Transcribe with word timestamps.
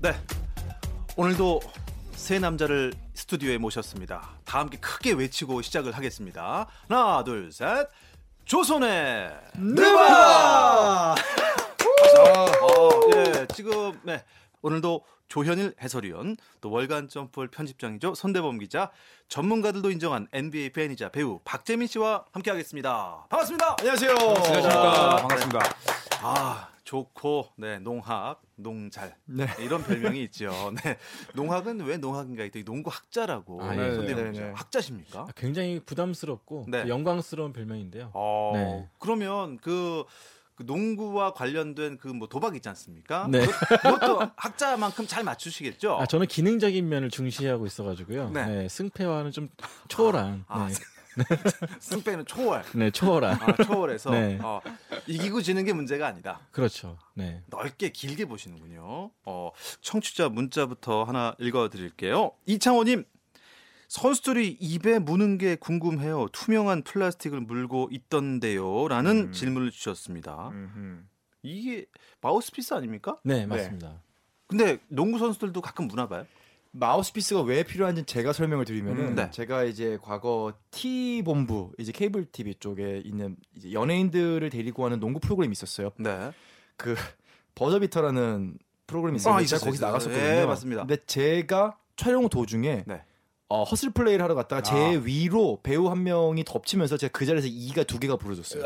네. 0.00 0.14
오늘도 1.16 1.60
세 2.12 2.38
남자를 2.38 2.92
스튜디오에 3.14 3.58
모셨습니다. 3.58 4.30
다 4.44 4.60
함께 4.60 4.78
크게 4.78 5.12
외치고 5.12 5.60
시작을 5.60 5.90
하겠습니다. 5.96 6.68
하나, 6.88 7.24
둘, 7.24 7.50
셋. 7.50 7.88
조선의 8.44 9.36
느바! 9.56 11.14
어, 12.62 13.00
예, 13.16 13.46
지금 13.54 13.98
네. 14.04 14.24
오늘도 14.62 15.04
조현일 15.26 15.74
해설위원, 15.82 16.36
또 16.60 16.70
월간 16.70 17.08
점프볼 17.08 17.48
편집장이죠. 17.48 18.14
손대범 18.14 18.58
기자, 18.58 18.90
전문가들도 19.28 19.90
인정한 19.90 20.28
NBA 20.32 20.70
팬이자 20.70 21.10
배우 21.10 21.40
박재민 21.44 21.88
씨와 21.88 22.24
함께하겠습니다. 22.32 23.26
반갑습니다. 23.28 23.76
안녕하세요. 23.80 24.10
안녕하십니까. 24.12 25.16
반갑습니다. 25.16 25.60
아, 26.22 26.68
좋고, 26.92 27.48
네, 27.56 27.78
농학, 27.80 28.40
농잘. 28.56 29.14
네. 29.26 29.46
이런 29.60 29.82
별명이 29.84 30.22
있죠. 30.24 30.50
네. 30.82 30.96
농학은 31.34 31.80
왜 31.80 31.98
농학인가 31.98 32.44
했더니 32.44 32.64
농구 32.64 32.88
학자라고. 32.90 33.62
아, 33.62 33.74
네, 33.74 33.88
네, 33.88 33.94
손대범 33.94 34.32
네. 34.32 34.40
네. 34.40 34.52
학자십니까? 34.54 35.20
아, 35.20 35.26
굉장히 35.36 35.80
부담스럽고 35.80 36.64
네. 36.68 36.84
또 36.84 36.88
영광스러운 36.88 37.52
별명인데요. 37.52 38.10
어, 38.14 38.52
네. 38.54 38.88
그러면 38.98 39.58
그, 39.58 40.04
그 40.54 40.62
농구와 40.62 41.34
관련된 41.34 41.98
그 41.98 42.08
뭐 42.08 42.26
도박 42.26 42.56
있지 42.56 42.70
않습니까? 42.70 43.28
네. 43.30 43.44
그것- 43.44 43.82
그것도 43.82 44.30
학자만큼 44.36 45.06
잘 45.06 45.24
맞추시겠죠? 45.24 45.98
아, 45.98 46.06
저는 46.06 46.26
기능적인 46.26 46.88
면을 46.88 47.10
중시하고 47.10 47.66
있어가지고요. 47.66 48.30
네. 48.30 48.46
네. 48.46 48.68
승패와는 48.70 49.30
좀 49.32 49.50
초월한. 49.88 50.46
아, 50.48 50.68
네. 50.68 50.74
승패는 51.80 52.26
초월. 52.26 52.62
네, 52.74 52.90
초월한. 52.90 53.38
아, 53.40 53.64
초월해서 53.64 54.10
네. 54.12 54.38
어, 54.42 54.60
이기고 55.06 55.42
지는 55.42 55.64
게 55.64 55.72
문제가 55.72 56.06
아니다. 56.06 56.40
그렇죠. 56.50 56.98
네. 57.14 57.42
넓게 57.46 57.90
길게 57.90 58.26
보시는군요. 58.26 59.10
어, 59.24 59.50
청취자 59.80 60.28
문자부터 60.28 61.04
하나 61.04 61.34
읽어드릴게요. 61.38 62.32
이창호님, 62.46 63.04
선수들이 63.88 64.58
입에 64.60 64.98
무는 64.98 65.38
게 65.38 65.56
궁금해요. 65.56 66.28
투명한 66.32 66.82
플라스틱을 66.82 67.40
물고 67.40 67.88
있던데요.라는 67.90 69.16
음. 69.28 69.32
질문을 69.32 69.70
주셨습니다. 69.70 70.50
음흠. 70.50 71.04
이게 71.42 71.86
마우스피스 72.20 72.74
아닙니까? 72.74 73.18
네, 73.24 73.46
맞습니다. 73.46 74.02
근데 74.46 74.78
농구 74.88 75.18
선수들도 75.18 75.60
가끔 75.60 75.88
무나 75.88 76.08
봐요. 76.08 76.26
마우스피스가 76.72 77.42
왜 77.42 77.62
필요한지 77.62 78.04
제가 78.04 78.32
설명을 78.32 78.64
드리면은 78.64 79.08
음, 79.08 79.14
네. 79.14 79.30
제가 79.30 79.64
이제 79.64 79.98
과거 80.02 80.52
T 80.70 81.22
본부 81.24 81.72
이제 81.78 81.92
케이블 81.92 82.26
TV 82.26 82.54
쪽에 82.56 83.02
있는 83.04 83.36
이제 83.56 83.72
연예인들을 83.72 84.48
데리고 84.50 84.84
하는 84.84 85.00
농구 85.00 85.18
프로그램이 85.20 85.52
있었어요. 85.52 85.90
네. 85.98 86.30
그 86.76 86.94
버저비터라는 87.54 88.58
프로그램이 88.86 89.16
있었는데 89.16 89.44
아, 89.44 89.46
제가 89.46 89.56
있었어요, 89.56 89.68
거기서 89.68 89.86
있었어요. 89.86 90.12
나갔었거든요. 90.12 90.40
예, 90.42 90.46
맞습니다. 90.46 90.86
근데 90.86 90.96
제가 91.06 91.76
촬영 91.96 92.28
도중에 92.28 92.84
네. 92.86 93.02
어, 93.48 93.64
hustle 93.64 93.90
play를 93.90 94.22
하러 94.22 94.34
갔다가 94.34 94.62
제 94.62 94.74
아. 94.74 95.00
위로 95.02 95.60
배우 95.62 95.88
한 95.88 96.04
명이 96.04 96.44
덮치면서 96.44 96.98
제가 96.98 97.10
그 97.12 97.24
자리에서 97.24 97.48
이가 97.50 97.82
두 97.84 97.98
개가 97.98 98.16
부러졌어요. 98.16 98.62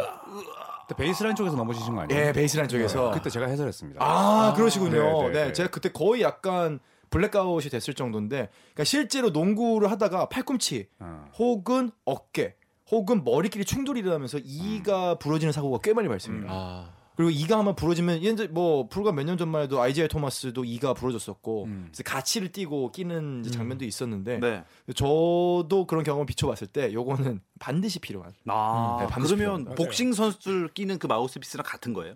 베이스라인 0.97 1.34
쪽에서 1.36 1.56
넘어지신 1.56 1.95
거 1.95 2.03
아니에요? 2.03 2.20
예, 2.20 2.33
베이스라인 2.33 2.69
쪽에서. 2.69 3.11
네, 3.11 3.19
그때 3.19 3.30
제가 3.30 3.47
해설했습니다. 3.47 4.05
아, 4.05 4.53
그러시군요. 4.55 5.23
네, 5.23 5.28
네, 5.28 5.33
네, 5.33 5.47
네. 5.47 5.53
제가 5.53 5.70
그때 5.70 5.91
거의 5.91 6.20
약간 6.23 6.80
블랙아웃이 7.13 7.71
됐을 7.71 7.95
정도인데, 7.95 8.49
그러니까 8.75 8.85
실제로 8.85 9.31
농구를 9.31 9.91
하다가 9.93 10.29
팔꿈치 10.29 10.89
어. 10.99 11.27
혹은 11.39 11.93
어깨 12.05 12.57
혹은 12.91 13.23
머리끼리 13.25 13.65
충돌이 13.65 14.01
일어나면서 14.01 14.39
음. 14.39 14.43
이가 14.45 15.15
부러지는 15.19 15.53
사고가 15.53 15.79
꽤 15.83 15.95
많이 15.95 16.09
발생해요. 16.09 16.47
아, 16.49 16.91
그리고 17.17 17.31
이가 17.31 17.59
한번 17.59 17.75
부러지면 17.75 18.19
이제 18.23 18.47
뭐 18.49 18.89
불과 18.89 19.13
몇 19.13 19.25
년 19.25 19.36
전만 19.39 19.63
해도 19.63 19.81
아이지아이 19.81 20.09
토마스도 20.09 20.64
이가 20.64 20.92
부러졌었고 20.95 21.64
음. 21.64 21.89
그래서 21.92 22.03
가치를 22.03 22.53
띄고 22.53 22.91
끼는 22.92 23.41
이제 23.41 23.51
장면도 23.51 23.85
있었는데 23.85 24.41
네. 24.41 24.65
저도 24.95 25.86
그런 25.86 26.05
경험 26.05 26.27
비춰봤을 26.27 26.67
때 26.69 26.92
요거는 26.92 27.41
반드시 27.61 27.98
필요한. 28.01 28.33
아, 28.48 28.97
네, 29.01 29.07
반드시 29.07 29.35
그러면 29.36 29.59
필요합니다. 29.61 29.75
복싱 29.75 30.13
선수들 30.13 30.69
끼는 30.75 30.98
그 30.98 31.07
마우스피스랑 31.07 31.65
같은 31.67 31.92
거예요? 31.92 32.15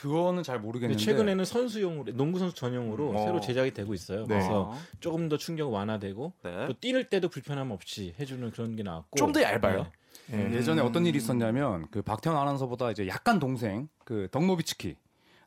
그거는 0.00 0.42
잘 0.42 0.58
모르겠는데 0.58 1.02
최근에는 1.04 1.44
선수용으로 1.44 2.14
농구 2.14 2.38
선수 2.38 2.54
전용으로 2.54 3.10
어. 3.10 3.24
새로 3.26 3.38
제작이 3.38 3.74
되고 3.74 3.92
있어요. 3.92 4.20
네. 4.20 4.28
그래서 4.28 4.72
조금 4.98 5.28
더 5.28 5.36
충격 5.36 5.70
완화되고 5.70 6.32
네. 6.42 6.66
또 6.68 6.72
뛰는 6.72 7.10
때도 7.10 7.28
불편함 7.28 7.70
없이 7.70 8.14
해주는 8.18 8.50
그런 8.50 8.76
게 8.76 8.82
나왔고 8.82 9.18
좀 9.18 9.30
더 9.34 9.42
얇아요. 9.42 9.86
네. 10.28 10.50
예. 10.50 10.56
예전에 10.56 10.80
어떤 10.80 11.04
일이 11.04 11.18
있었냐면 11.18 11.86
그 11.90 12.00
박태원 12.00 12.40
아나운서보다 12.40 12.90
이제 12.92 13.06
약간 13.08 13.38
동생 13.38 13.88
그 14.04 14.26
덕 14.30 14.50
노비츠키 14.50 14.96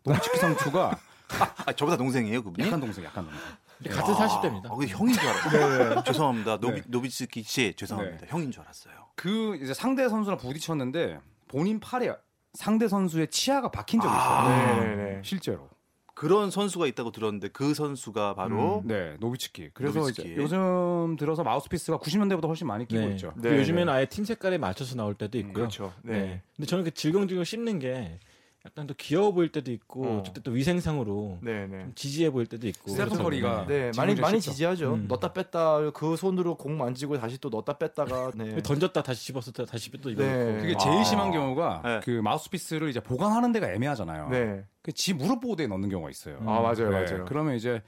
노비츠키 0.04 0.38
선수가 0.38 1.00
아, 1.66 1.74
저보다 1.74 1.98
동생이에요, 1.98 2.44
그분이? 2.44 2.68
약간 2.68 2.80
동생 2.80 3.04
약간 3.06 3.26
동생 3.26 4.00
같은 4.00 4.14
40대입니다. 4.14 4.72
아, 4.72 4.76
그 4.76 4.86
형인 4.86 5.16
줄 5.16 5.28
알았어요. 5.28 6.04
죄송합니다. 6.06 6.58
노비, 6.60 6.76
네. 6.76 6.82
노비츠키 6.88 7.42
씨, 7.42 7.74
죄송합니다. 7.76 8.20
네. 8.20 8.28
형인 8.30 8.52
줄 8.52 8.62
알았어요. 8.62 8.94
그 9.16 9.58
이제 9.64 9.74
상대 9.74 10.08
선수랑 10.08 10.38
부딪혔는데 10.38 11.20
본인 11.48 11.80
팔에 11.80 12.14
상대 12.54 12.88
선수의 12.88 13.30
치아가 13.30 13.70
박힌 13.70 14.00
적이 14.00 14.14
있어요. 14.14 14.24
아. 14.24 14.80
네네네. 14.80 15.22
실제로. 15.24 15.70
그런 16.16 16.52
선수가 16.52 16.86
있다고 16.88 17.12
들었는데 17.12 17.48
그 17.50 17.74
선수가 17.74 18.36
바로 18.36 18.84
네, 18.86 19.18
노비츠키. 19.20 19.72
그래서 19.74 20.00
노비츠키. 20.00 20.34
이제 20.34 20.38
요즘 20.38 21.16
들어서 21.18 21.44
마우스피스가 21.44 21.98
90년대보다 21.98 22.46
훨씬 22.48 22.68
많이 22.68 22.88
끼고 22.88 23.02
네. 23.02 23.12
있죠. 23.12 23.34
네, 23.38 23.58
요즘에는 23.58 23.88
네. 23.88 23.92
아예 23.92 24.06
팀 24.06 24.24
색깔에 24.24 24.60
맞춰서 24.60 24.96
나올 24.96 25.16
때도 25.16 25.40
있고요. 25.40 25.54
그렇죠. 25.54 25.92
네. 26.04 26.14
네. 26.14 26.42
근데 26.56 26.68
저는 26.68 26.84
그 26.84 26.92
질겅질겅 26.92 27.44
씹는 27.44 27.80
게 27.80 28.20
약간 28.66 28.88
더 28.88 28.94
귀여워 28.98 29.34
보일 29.34 29.52
때도 29.52 29.72
있고 29.74 30.06
어. 30.06 30.18
어쨌든 30.20 30.42
또 30.42 30.52
위생상으로 30.52 31.40
네, 31.42 31.68
네. 31.68 31.80
좀 31.82 31.92
지지해 31.96 32.30
보일 32.30 32.48
때도 32.48 32.66
있고. 32.68 32.92
스테픈 32.92 33.22
커리가 33.22 33.66
네. 33.68 33.92
네, 33.92 33.92
많이 33.98 34.16
많이 34.16 34.40
쉽죠. 34.40 34.52
지지하죠. 34.52 34.94
음. 34.94 35.08
넣었다 35.10 35.34
뺐다 35.34 35.92
그 35.92 36.16
손으로 36.16 36.56
공 36.56 36.78
만지고 36.78 37.18
다시 37.18 37.38
또 37.40 37.50
넣었다 37.50 37.78
뺐다가 37.78 38.32
네. 38.36 38.62
던졌다 38.62 39.04
다시 39.04 39.26
집었다 39.26 39.66
다시 39.66 39.92
또 39.92 40.10
이거. 40.10 40.24
네. 40.24 40.58
그게 40.62 40.76
아. 40.76 40.78
제일 40.78 41.04
심한 41.04 41.32
경우가 41.32 41.82
네. 41.84 42.00
그 42.04 42.12
마우스피스를 42.12 42.90
이제 42.90 43.02
보관하는 43.02 43.52
데가 43.52 43.70
애매하잖아요. 43.74 44.30
네. 44.30 44.66
그지 44.82 45.14
무릎 45.14 45.42
보호대에 45.42 45.68
넣는 45.68 45.90
경우가 45.90 46.10
있어요. 46.10 46.38
음. 46.40 46.48
아, 46.48 46.62
맞아요. 46.62 46.90
네, 46.90 47.04
맞아요. 47.04 47.26
그러면 47.26 47.56
이제 47.56 47.82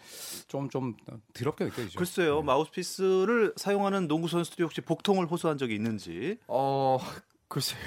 좀좀 0.47 0.95
더럽게 1.33 1.65
느껴지죠. 1.65 1.97
글쎄요, 1.97 2.37
네. 2.37 2.43
마우스피스를 2.43 3.53
사용하는 3.55 4.09
농구 4.09 4.27
선수들이 4.27 4.63
혹시 4.63 4.81
복통을 4.81 5.25
호소한 5.25 5.57
적이 5.57 5.75
있는지 5.75 6.37
어, 6.47 6.97
글쎄요. 7.47 7.79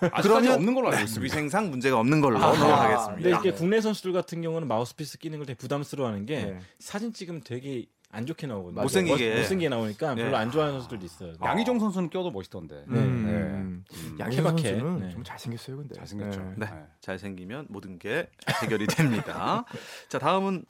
아직까지 0.00 0.28
그러면- 0.28 0.52
없는 0.54 0.74
걸로 0.74 0.88
알고 0.88 1.02
있습니다. 1.02 1.22
위생상 1.22 1.70
문제가 1.70 1.98
없는 1.98 2.20
걸로 2.20 2.38
아, 2.38 2.52
넘어가겠습니다. 2.56 3.14
근데 3.14 3.30
이게 3.48 3.52
국내 3.56 3.80
선수들 3.80 4.12
같은 4.12 4.40
경우는 4.42 4.66
마우스피스 4.66 5.18
끼는 5.18 5.38
걸 5.38 5.46
되게 5.46 5.56
부담스러워하는 5.58 6.26
게 6.26 6.44
네. 6.44 6.58
사진 6.78 7.12
찍으면 7.12 7.42
되게 7.44 7.86
안 8.10 8.26
좋게 8.26 8.46
나오거든요. 8.46 8.82
못생기게. 8.82 9.36
못생기게 9.36 9.68
나오니까 9.70 10.14
네. 10.14 10.24
별로 10.24 10.36
안 10.36 10.50
좋아하는 10.50 10.74
선수들도 10.80 11.04
있어요. 11.06 11.32
양희종 11.42 11.78
선수는 11.78 12.10
껴도 12.10 12.30
멋있던데. 12.30 12.84
네. 12.88 12.98
음. 12.98 13.84
음. 13.94 14.16
양현 14.18 14.36
케바케. 14.36 14.62
선수는 14.78 15.00
네. 15.00 15.10
좀 15.10 15.24
잘생겼어요, 15.24 15.76
근데. 15.78 15.94
잘생겼죠. 15.94 16.40
네. 16.40 16.54
네. 16.58 16.66
네. 16.66 16.82
잘생기면 17.00 17.66
모든 17.70 17.98
게 17.98 18.28
해결이 18.62 18.86
됩니다. 18.88 19.64
자, 20.08 20.18
다음은 20.18 20.64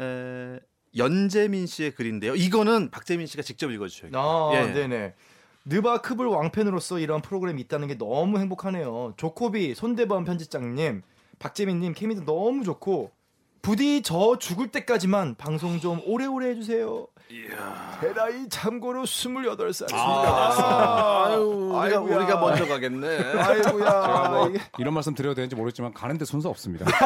에, 0.00 0.58
연재민 0.96 1.66
씨의 1.66 1.90
글인데요. 1.94 2.34
이거는 2.34 2.90
박재민 2.90 3.26
씨가 3.26 3.42
직접 3.42 3.70
읽어주셔야겠네요. 3.70 4.22
아, 4.22 4.50
예. 4.54 4.72
네네. 4.72 5.14
느바 5.68 5.98
크블 6.00 6.26
왕팬으로서 6.26 6.98
이런 6.98 7.20
프로그램이 7.20 7.60
있다는 7.62 7.88
게 7.88 7.98
너무 7.98 8.38
행복하네요. 8.38 9.12
조코비, 9.16 9.74
손대범 9.74 10.24
편집장님, 10.24 11.02
박재민님 11.38 11.92
케미도 11.92 12.24
너무 12.24 12.64
좋고 12.64 13.10
부디 13.60 14.00
저 14.02 14.38
죽을 14.38 14.68
때까지만 14.68 15.34
방송 15.36 15.78
좀 15.78 16.00
오래오래 16.06 16.50
해주세요. 16.50 17.06
제 18.00 18.14
나이 18.14 18.48
참고로 18.48 19.02
28살입니다. 19.02 19.92
아, 19.92 21.26
아유, 21.28 21.40
우리가, 21.40 21.82
아이고야. 21.82 22.16
우리가 22.16 22.40
먼저 22.40 22.66
가겠네. 22.66 23.18
아이고야. 23.34 24.28
뭐 24.30 24.50
이런 24.78 24.94
말씀 24.94 25.14
드려도 25.14 25.34
되는지 25.34 25.54
모르겠지만 25.54 25.92
가는데 25.92 26.24
순서 26.24 26.48
없습니다. 26.48 26.86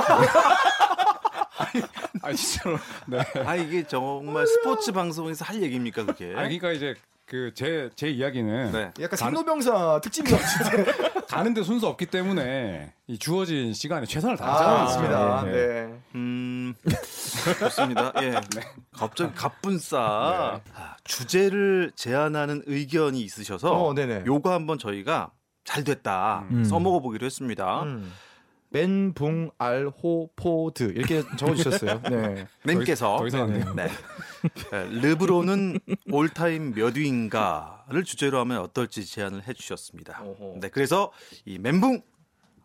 아니 2.22 2.36
진짜로. 2.36 2.78
네. 3.08 3.18
아, 3.44 3.56
이게 3.56 3.84
정말 3.84 4.46
스포츠 4.46 4.92
방송에서 4.92 5.44
할 5.44 5.60
얘기입니까, 5.62 6.06
그게? 6.06 6.26
아니 6.36 6.58
그러니까 6.58 6.72
이제 6.72 6.94
그제제 7.32 8.10
이야기는 8.10 8.72
네. 8.72 8.92
약간 9.00 9.16
것 10.26 10.38
같은데. 10.38 10.92
가는데 11.28 11.62
순서 11.62 11.88
없기 11.88 12.04
때문에 12.06 12.92
이 13.06 13.18
주어진 13.18 13.72
시간에 13.72 14.04
최선을 14.04 14.34
아, 14.34 14.36
다하잖아요. 14.36 14.84
맞습니다. 14.84 15.42
네. 15.44 15.50
네. 15.52 16.02
음, 16.14 16.74
좋습니다. 17.58 18.12
예. 18.20 18.34
갑자기 18.92 19.32
갑분싸 19.34 20.60
아, 20.74 20.96
주제를 21.04 21.92
제안하는 21.96 22.64
의견이 22.66 23.22
있으셔서 23.22 23.82
어, 23.82 23.94
네네. 23.94 24.24
요거 24.26 24.52
한번 24.52 24.78
저희가 24.78 25.30
잘 25.64 25.84
됐다 25.84 26.44
음. 26.50 26.64
써먹어 26.64 27.00
보기로 27.00 27.24
했습니다. 27.24 27.84
음. 27.84 28.12
멘붕 28.72 29.50
알호포드 29.58 30.94
이렇게 30.96 31.22
적어주셨어요. 31.36 32.00
네. 32.10 32.46
님께서 32.66 33.16
더 33.18 33.26
이상 33.26 33.42
안 33.42 33.52
돼요. 33.52 33.72
네. 33.74 33.88
네, 34.70 35.00
르브론은 35.00 35.78
all-time 36.10 36.74
몇 36.74 36.96
위인가를 36.96 38.04
주제로 38.04 38.38
하면 38.40 38.58
어떨지 38.58 39.06
제안을 39.06 39.46
해주셨습니다. 39.46 40.22
네, 40.60 40.68
그래서 40.68 41.12
이 41.44 41.58
멘붕 41.58 42.02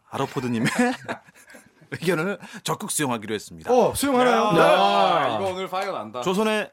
알호포드님의 0.09 0.67
의견을 1.91 2.37
적극 2.63 2.91
수용하기로 2.91 3.33
했습니다. 3.35 3.71
어 3.71 3.93
수용하나요? 3.93 4.59
야, 4.59 5.35
이거 5.35 5.51
오늘 5.51 5.67
fire 5.67 5.91
난다. 5.91 6.21
조선의 6.21 6.71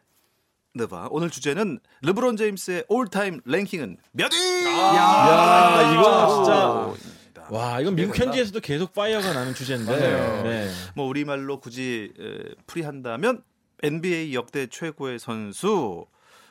느바 0.76 1.08
오늘 1.10 1.30
주제는 1.30 1.78
르브론 2.02 2.36
제임스의 2.36 2.84
all-time 2.88 3.40
랭킹은 3.44 3.96
몇 4.12 4.32
위? 4.32 4.64
야, 4.66 5.92
이거 5.92 6.34
진짜 6.34 7.23
오, 7.50 7.54
와, 7.54 7.80
이건 7.80 7.94
미국 7.96 8.18
현지에서도 8.18 8.60
계속 8.60 8.92
fire가 8.92 9.32
나는 9.32 9.54
주제인데. 9.54 9.96
네. 10.42 10.70
뭐 10.94 11.06
우리 11.06 11.24
말로 11.24 11.60
굳이 11.60 12.12
에, 12.18 12.54
풀이한다면 12.66 13.42
NBA 13.82 14.34
역대 14.34 14.66
최고의 14.66 15.18
선수 15.18 16.06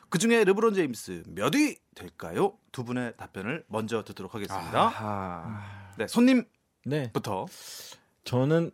그 0.08 0.18
중에 0.18 0.44
르브론 0.44 0.74
제임스 0.74 1.24
몇 1.28 1.54
위 1.54 1.76
될까요? 1.94 2.56
두 2.72 2.84
분의 2.84 3.14
답변을 3.16 3.64
먼저 3.68 4.04
듣도록 4.04 4.34
하겠습니다. 4.34 4.82
아하. 4.82 5.92
네, 5.96 6.06
손님부터 6.06 7.46
네. 7.48 7.96
저는 8.24 8.70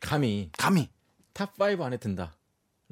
감히 0.00 0.50
감히 0.56 0.90
top 1.32 1.52
5 1.58 1.64
안에 1.82 1.96
든다. 1.98 2.36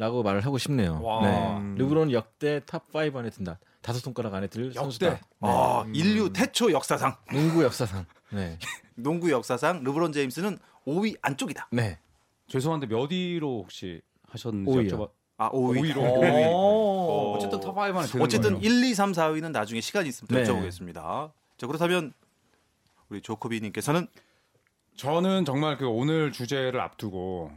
라고 0.02 0.24
말을 0.24 0.44
하고 0.44 0.58
싶네요. 0.58 1.00
와. 1.00 1.22
네. 1.22 1.74
르브론 1.78 2.10
역대 2.10 2.58
top5 2.58 3.14
안에 3.14 3.30
든다. 3.30 3.60
다섯 3.82 4.00
손가락 4.00 4.34
안에 4.34 4.48
들 4.48 4.72
선수다. 4.72 5.10
네. 5.10 5.20
아, 5.38 5.84
인류 5.94 6.32
태초 6.32 6.72
역사상 6.72 7.14
농구 7.30 7.62
역사상. 7.62 8.04
네. 8.30 8.58
농구 8.96 9.30
역사상 9.30 9.84
르브론 9.84 10.12
제임스는 10.12 10.58
5위 10.88 11.18
안쪽이다. 11.22 11.68
네. 11.70 12.00
죄송한데 12.48 12.88
몇 12.88 13.12
위로 13.12 13.62
혹시 13.62 14.02
하셨는지 14.28 14.76
오위요. 14.76 14.90
여쭤봐. 14.90 15.10
아, 15.36 15.50
5위. 15.50 15.94
5위로. 15.94 15.98
어. 16.52 17.34
어쨌든 17.36 17.60
top5 17.60 17.78
안에 17.78 18.06
드는 18.08 18.24
어쨌든 18.24 18.54
거예요. 18.54 18.66
1, 18.66 18.84
2, 18.90 18.94
3, 18.94 19.12
4위는 19.12 19.52
나중에 19.52 19.80
시간이 19.80 20.08
있으면 20.08 20.42
네. 20.42 20.50
여쭤보겠습니다. 20.50 21.30
자, 21.58 21.66
그렇다면 21.68 22.12
우리 23.08 23.20
조코비 23.20 23.60
님께서는 23.60 24.08
저는 24.96 25.44
정말 25.44 25.78
그 25.78 25.86
오늘 25.86 26.32
주제를 26.32 26.80
앞두고 26.80 27.52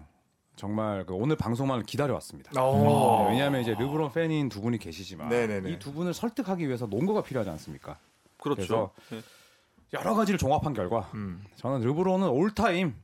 정말 0.55 1.05
그 1.05 1.13
오늘 1.13 1.35
방송만을 1.35 1.83
기다려 1.83 2.13
왔습니다. 2.15 2.51
어. 2.59 3.27
왜냐하면 3.29 3.61
이제 3.61 3.73
르브론 3.77 4.11
팬인 4.11 4.49
두 4.49 4.61
분이 4.61 4.77
계시지만. 4.77 5.29
이 5.67 5.79
두 5.79 5.91
분을 5.93 6.13
설득하기 6.13 6.65
위해서 6.67 6.85
농구가 6.85 7.21
필요하지 7.21 7.49
않습니까? 7.51 7.97
그렇죠. 8.39 8.91
네. 9.09 9.21
여러 9.93 10.13
가지를 10.15 10.37
종합한 10.37 10.73
결과 10.73 11.09
음. 11.13 11.43
저는 11.57 11.81
르브론은 11.81 12.27
all-time 12.29 12.95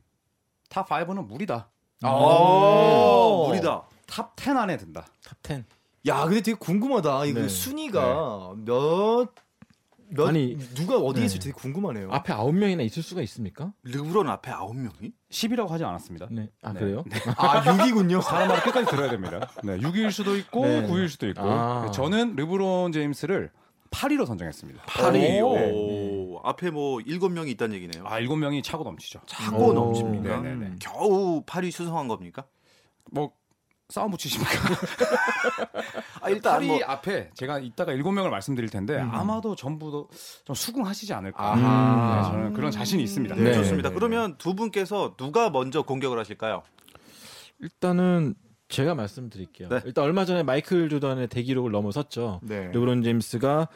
top 0.68 0.88
5는 0.88 1.26
무리다. 1.26 1.68
아. 2.02 2.10
오, 2.10 3.46
무리다. 3.48 3.84
top 4.06 4.34
10 4.40 4.56
안에 4.56 4.76
든다. 4.78 5.06
top 5.24 5.36
10. 5.46 5.64
야, 6.06 6.24
근데 6.24 6.40
되게 6.40 6.56
궁금하다. 6.58 7.26
이거 7.26 7.40
네. 7.42 7.48
순위가 7.48 8.54
몇, 8.56 9.28
몇 10.14 10.28
아니, 10.28 10.58
누가 10.74 10.96
어디에 10.98 11.20
네. 11.20 11.26
있을지 11.26 11.48
되게 11.48 11.60
궁금하네요. 11.60 12.10
앞에 12.12 12.32
9명이나 12.32 12.84
있을 12.84 13.02
수가 13.02 13.22
있습니까? 13.22 13.72
르브론 13.82 14.28
앞에 14.28 14.50
9명이? 14.50 15.12
10이라고 15.30 15.68
하지 15.68 15.84
않았습니다. 15.84 16.28
네. 16.30 16.50
아, 16.62 16.72
네. 16.72 16.80
그래요? 16.80 17.04
아, 17.38 17.62
6이군요. 17.62 18.20
사람 18.22 18.48
말을 18.48 18.62
끝까지 18.62 18.90
들어야 18.90 19.10
됩니다. 19.10 19.50
네, 19.64 19.78
6위일 19.78 20.10
수도 20.10 20.36
있고 20.36 20.66
네. 20.66 20.86
9위일 20.86 21.08
수도 21.08 21.28
있고 21.28 21.42
아. 21.42 21.90
저는 21.90 22.36
르브론 22.36 22.92
제임스를 22.92 23.50
8위로 23.90 24.26
선정했습니다. 24.26 24.82
8위. 24.84 25.42
오. 25.42 26.36
오. 26.36 26.40
앞에 26.44 26.70
뭐 26.70 26.98
7명이 26.98 27.48
있다는 27.50 27.76
얘기네요. 27.76 28.04
아, 28.06 28.20
7명이 28.20 28.62
차고 28.62 28.84
넘치죠. 28.84 29.20
차고 29.26 29.68
오. 29.68 29.72
넘칩니까? 29.72 30.40
네네네. 30.40 30.76
겨우 30.80 31.42
8위 31.44 31.70
수성한 31.70 32.08
겁니까? 32.08 32.44
뭐 33.10 33.32
싸움 33.92 34.10
붙이십니까? 34.10 34.50
아, 36.22 36.30
일단 36.30 36.60
8위 36.60 36.66
뭐 36.66 36.80
앞에 36.84 37.30
제가 37.34 37.58
이따가 37.58 37.92
7명을 37.92 38.30
말씀드릴 38.30 38.70
텐데 38.70 38.96
음. 39.00 39.10
아마도 39.12 39.54
전부 39.54 40.08
좀 40.44 40.54
수긍하시지 40.54 41.12
않을까. 41.12 41.52
아하. 41.52 42.16
네, 42.16 42.30
저는 42.30 42.52
그런 42.54 42.70
자신이 42.70 43.02
있습니다. 43.02 43.34
네, 43.34 43.42
네. 43.42 43.54
좋습니다. 43.54 43.90
네, 43.90 43.94
그러면 43.94 44.36
두 44.38 44.54
분께서 44.54 45.14
누가 45.16 45.50
먼저 45.50 45.82
공격을 45.82 46.18
하실까요? 46.18 46.62
일단은 47.60 48.34
제가 48.68 48.94
말씀드릴게요. 48.94 49.68
네. 49.68 49.80
일단 49.84 50.04
얼마 50.04 50.24
전에 50.24 50.42
마이클 50.42 50.88
조던의 50.88 51.28
대기록을 51.28 51.70
넘어섰죠. 51.70 52.40
네. 52.42 52.70
르브론 52.72 53.02
제임스가 53.02 53.68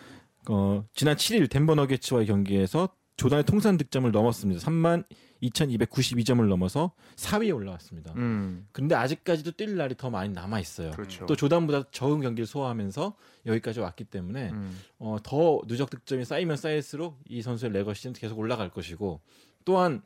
어, 0.48 0.84
지난 0.94 1.16
7일 1.16 1.50
덴버 1.50 1.74
너게츠와의 1.74 2.26
경기에서 2.26 2.88
조던의 3.16 3.44
통산 3.44 3.76
득점을 3.76 4.10
넘었습니다. 4.10 4.64
3만 4.64 5.04
2,292점을 5.42 6.46
넘어서 6.48 6.92
4위에 7.16 7.54
올라왔습니다. 7.54 8.12
음. 8.16 8.66
근데 8.72 8.94
아직까지도 8.94 9.52
뛸 9.52 9.76
날이 9.76 9.94
더 9.96 10.10
많이 10.10 10.30
남아 10.30 10.60
있어요. 10.60 10.90
그렇죠. 10.92 11.26
또 11.26 11.36
조단보다 11.36 11.84
적은 11.90 12.20
경기를 12.20 12.46
소화하면서 12.46 13.14
여기까지 13.46 13.80
왔기 13.80 14.04
때문에 14.04 14.50
음. 14.50 14.78
어, 14.98 15.18
더 15.22 15.60
누적 15.66 15.90
득점이 15.90 16.24
쌓이면 16.24 16.56
쌓일수록 16.56 17.18
이 17.28 17.42
선수의 17.42 17.72
legacy는 17.72 18.14
계속 18.14 18.38
올라갈 18.38 18.70
것이고 18.70 19.20
또한 19.64 20.02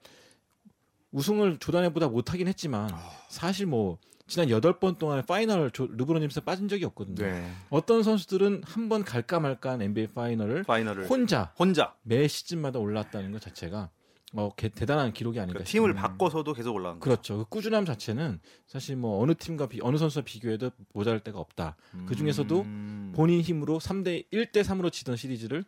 우승을 1.12 1.58
조단보다 1.58 2.08
못하긴 2.08 2.46
했지만 2.48 2.90
사실 3.28 3.66
뭐 3.66 3.98
지난 4.28 4.46
8번 4.46 4.96
동안 4.98 5.26
final 5.26 5.72
조, 5.72 5.88
르브론 5.88 6.20
제임스 6.20 6.42
빠진 6.42 6.68
적이 6.68 6.84
없거든요. 6.84 7.24
네. 7.26 7.50
어떤 7.68 8.04
선수들은 8.04 8.62
한 8.64 8.88
번 8.88 9.02
갈까 9.04 9.40
말까 9.40 9.72
한 9.72 9.82
NBA 9.82 10.08
final을 10.08 10.62
final을 10.62 11.08
혼자 11.10 11.52
혼자 11.58 11.94
매 12.02 12.28
시즌마다 12.28 12.78
올랐다는 12.78 13.32
것 13.32 13.40
자체가 13.40 13.90
어, 14.32 14.50
개- 14.56 14.68
대단한 14.68 15.12
기록이 15.12 15.38
아닌가 15.40 15.54
그러니까. 15.54 15.70
팀을 15.70 15.94
바꿔서도 15.94 16.52
계속 16.52 16.74
올라간 16.74 17.00
거죠. 17.00 17.04
그렇죠. 17.10 17.38
그 17.38 17.44
꾸준함 17.48 17.84
자체는 17.84 18.40
사실 18.66 18.96
뭐 18.96 19.20
어느 19.22 19.34
팀과 19.34 19.66
비, 19.66 19.80
어느 19.82 19.96
선수와 19.96 20.22
비교해도 20.24 20.70
모자랄 20.92 21.20
데가 21.20 21.38
없다. 21.40 21.76
그 22.06 22.14
중에서도 22.14 22.60
음. 22.60 23.12
본인 23.14 23.40
힘으로 23.40 23.78
3대 23.80 24.30
1대 24.32 24.62
3으로 24.62 24.92
지던 24.92 25.16
시리즈를 25.16 25.64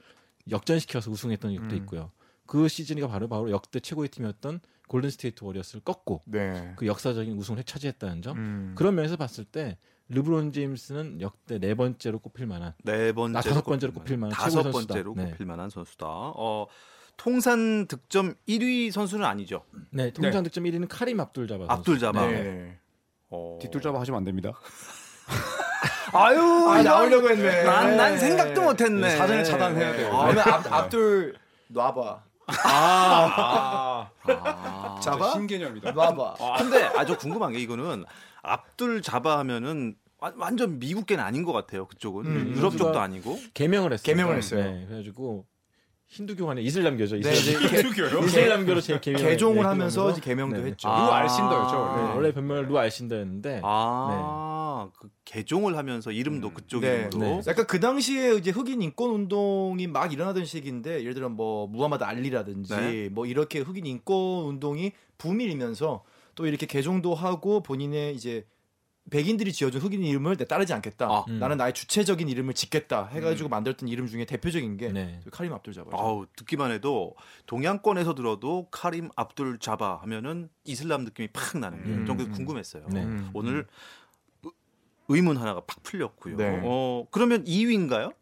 역전시켜서 0.50 1.10
우승했던 1.10 1.54
적도 1.54 1.74
음. 1.74 1.76
있고요. 1.78 2.10
그 2.46 2.68
시즌이 2.68 3.00
바로 3.02 3.28
바로 3.28 3.50
역대 3.50 3.80
최고의 3.80 4.08
팀이었던 4.10 4.60
골든 4.88 5.10
스테이트 5.10 5.42
워리어스를 5.44 5.80
꺾고 5.84 6.20
네. 6.26 6.74
그 6.76 6.86
역사적인 6.86 7.36
우승을 7.36 7.64
차지했다는 7.64 8.22
점. 8.22 8.36
음. 8.36 8.74
그런 8.76 8.94
면에서 8.94 9.16
봤을 9.16 9.44
때 9.44 9.78
르브론 10.08 10.52
제임스는 10.52 11.20
역대 11.20 11.58
네 11.58 11.74
번째로 11.74 12.18
꼽힐 12.18 12.46
만한 12.46 12.74
네 12.84 13.12
번째로 13.12 13.38
아, 13.38 13.42
다섯 13.42 13.62
번째로 13.64 13.92
꼽힐 13.92 14.18
만한 14.18 14.36
다섯 14.36 14.58
최고의 14.58 14.72
선수다. 14.72 14.94
번째로 14.94 15.14
네. 15.16 15.30
꼽힐 15.30 15.46
만한 15.46 15.70
선수다. 15.70 16.06
어, 16.08 16.66
통산 17.16 17.86
득점 17.86 18.34
1위 18.48 18.90
선수는 18.90 19.24
아니죠. 19.24 19.64
네, 19.90 20.12
통산 20.12 20.42
득점 20.44 20.64
1위는 20.64 20.86
카림 20.88 21.20
압둘 21.20 21.46
자바. 21.46 21.66
압둘 21.68 21.98
자바. 21.98 22.26
네. 22.26 22.78
어. 23.30 23.58
뒷둘 23.60 23.80
잡아 23.80 24.00
하시면 24.00 24.18
안 24.18 24.24
됩니다. 24.24 24.52
아유, 26.14 26.40
아, 26.68 26.82
나오려고 26.82 27.30
했네. 27.30 27.64
난, 27.64 27.96
난 27.96 28.18
생각도 28.18 28.62
못 28.62 28.80
했네. 28.80 29.16
사전에 29.16 29.42
차단해야 29.44 29.92
돼요. 29.96 30.12
아, 30.14 30.28
앞, 30.54 30.72
앞둘 30.72 31.36
놔봐. 31.68 32.22
아, 32.64 34.10
아. 34.26 35.00
잡아? 35.02 35.30
신개념이다. 35.32 35.92
놔봐. 35.92 36.34
근데 36.58 36.82
아주 36.98 37.16
궁금한 37.16 37.52
게 37.52 37.58
이거는 37.60 38.04
압둘 38.42 39.00
자바 39.00 39.38
하면은 39.38 39.94
와- 40.18 40.32
완전 40.36 40.78
미국계는 40.78 41.22
아닌 41.24 41.44
것 41.44 41.52
같아요. 41.52 41.86
그쪽은 41.86 42.26
음, 42.26 42.54
유럽 42.56 42.76
쪽도 42.76 43.00
아니고. 43.00 43.38
개명을 43.54 43.92
했어요. 43.92 44.04
개명을 44.04 44.36
했어요. 44.36 44.64
네, 44.64 44.84
그래가지고 44.86 45.46
힌두교 46.12 46.50
안에 46.50 46.60
이슬람교죠. 46.60 47.16
네, 47.20 47.32
이슬람, 47.32 47.64
이제 47.64 47.82
교 47.82 48.24
이슬람교로 48.26 48.82
제 48.82 49.00
개명 49.00 49.22
개종을 49.22 49.64
하면서 49.64 50.10
이제 50.10 50.20
개명도 50.20 50.60
네. 50.60 50.68
했죠. 50.68 50.86
아. 50.86 51.06
루 51.06 51.12
알신더였죠. 51.12 51.74
네, 51.74 52.02
원래. 52.02 52.14
원래 52.14 52.32
별명은 52.34 52.68
루 52.68 52.76
알신더였는데 52.76 53.62
아, 53.64 54.90
그 55.00 55.08
개종을 55.24 55.78
하면서 55.78 56.12
이름도 56.12 56.48
음. 56.48 56.54
그쪽 56.54 56.80
네. 56.80 57.08
이름으로. 57.10 57.40
네. 57.40 57.42
약간 57.46 57.66
그 57.66 57.80
당시에 57.80 58.34
이제 58.34 58.50
흑인 58.50 58.82
인권 58.82 59.08
운동이 59.08 59.86
막 59.86 60.12
일어나던 60.12 60.44
시기인데 60.44 61.00
예를 61.00 61.14
들어 61.14 61.30
뭐 61.30 61.66
무하마드 61.66 62.04
알리라든지 62.04 62.74
네. 62.76 63.08
뭐 63.08 63.24
이렇게 63.24 63.60
흑인 63.60 63.86
인권 63.86 64.44
운동이 64.44 64.92
붐이면서 65.16 66.04
또 66.34 66.46
이렇게 66.46 66.66
개종도 66.66 67.14
하고 67.14 67.62
본인의 67.62 68.14
이제 68.14 68.44
백인들이 69.10 69.52
지어준 69.52 69.80
흑인 69.80 70.02
이름을 70.04 70.36
내 70.36 70.44
따르지 70.46 70.72
않겠다. 70.72 71.06
아. 71.06 71.24
음. 71.28 71.38
나는 71.38 71.56
나의 71.56 71.74
주체적인 71.74 72.28
이름을 72.28 72.54
짓겠다 72.54 73.06
해가지고 73.08 73.48
만들었던 73.48 73.88
이름 73.88 74.06
중에 74.06 74.24
대표적인 74.24 74.76
게 74.76 74.92
네. 74.92 75.20
카림 75.30 75.52
압둘 75.52 75.74
자바죠. 75.74 75.96
아우 75.96 76.26
듣기만 76.36 76.70
해도 76.70 77.14
동양권에서 77.46 78.14
들어도 78.14 78.68
카림 78.70 79.10
압둘 79.16 79.58
자바 79.58 79.98
하면은 80.02 80.48
이슬람 80.64 81.04
느낌이 81.04 81.28
팍 81.32 81.58
나는 81.58 81.82
게 81.82 81.90
음, 81.90 82.06
좀 82.06 82.18
음. 82.20 82.30
궁금했어요. 82.30 82.86
네. 82.90 83.02
음. 83.02 83.30
오늘 83.34 83.66
의- 84.44 84.50
의문 85.08 85.36
하나가 85.36 85.60
팍 85.66 85.82
풀렸고요. 85.82 86.36
네. 86.36 86.60
어 86.64 87.04
그러면 87.10 87.44
2위인가요? 87.44 88.14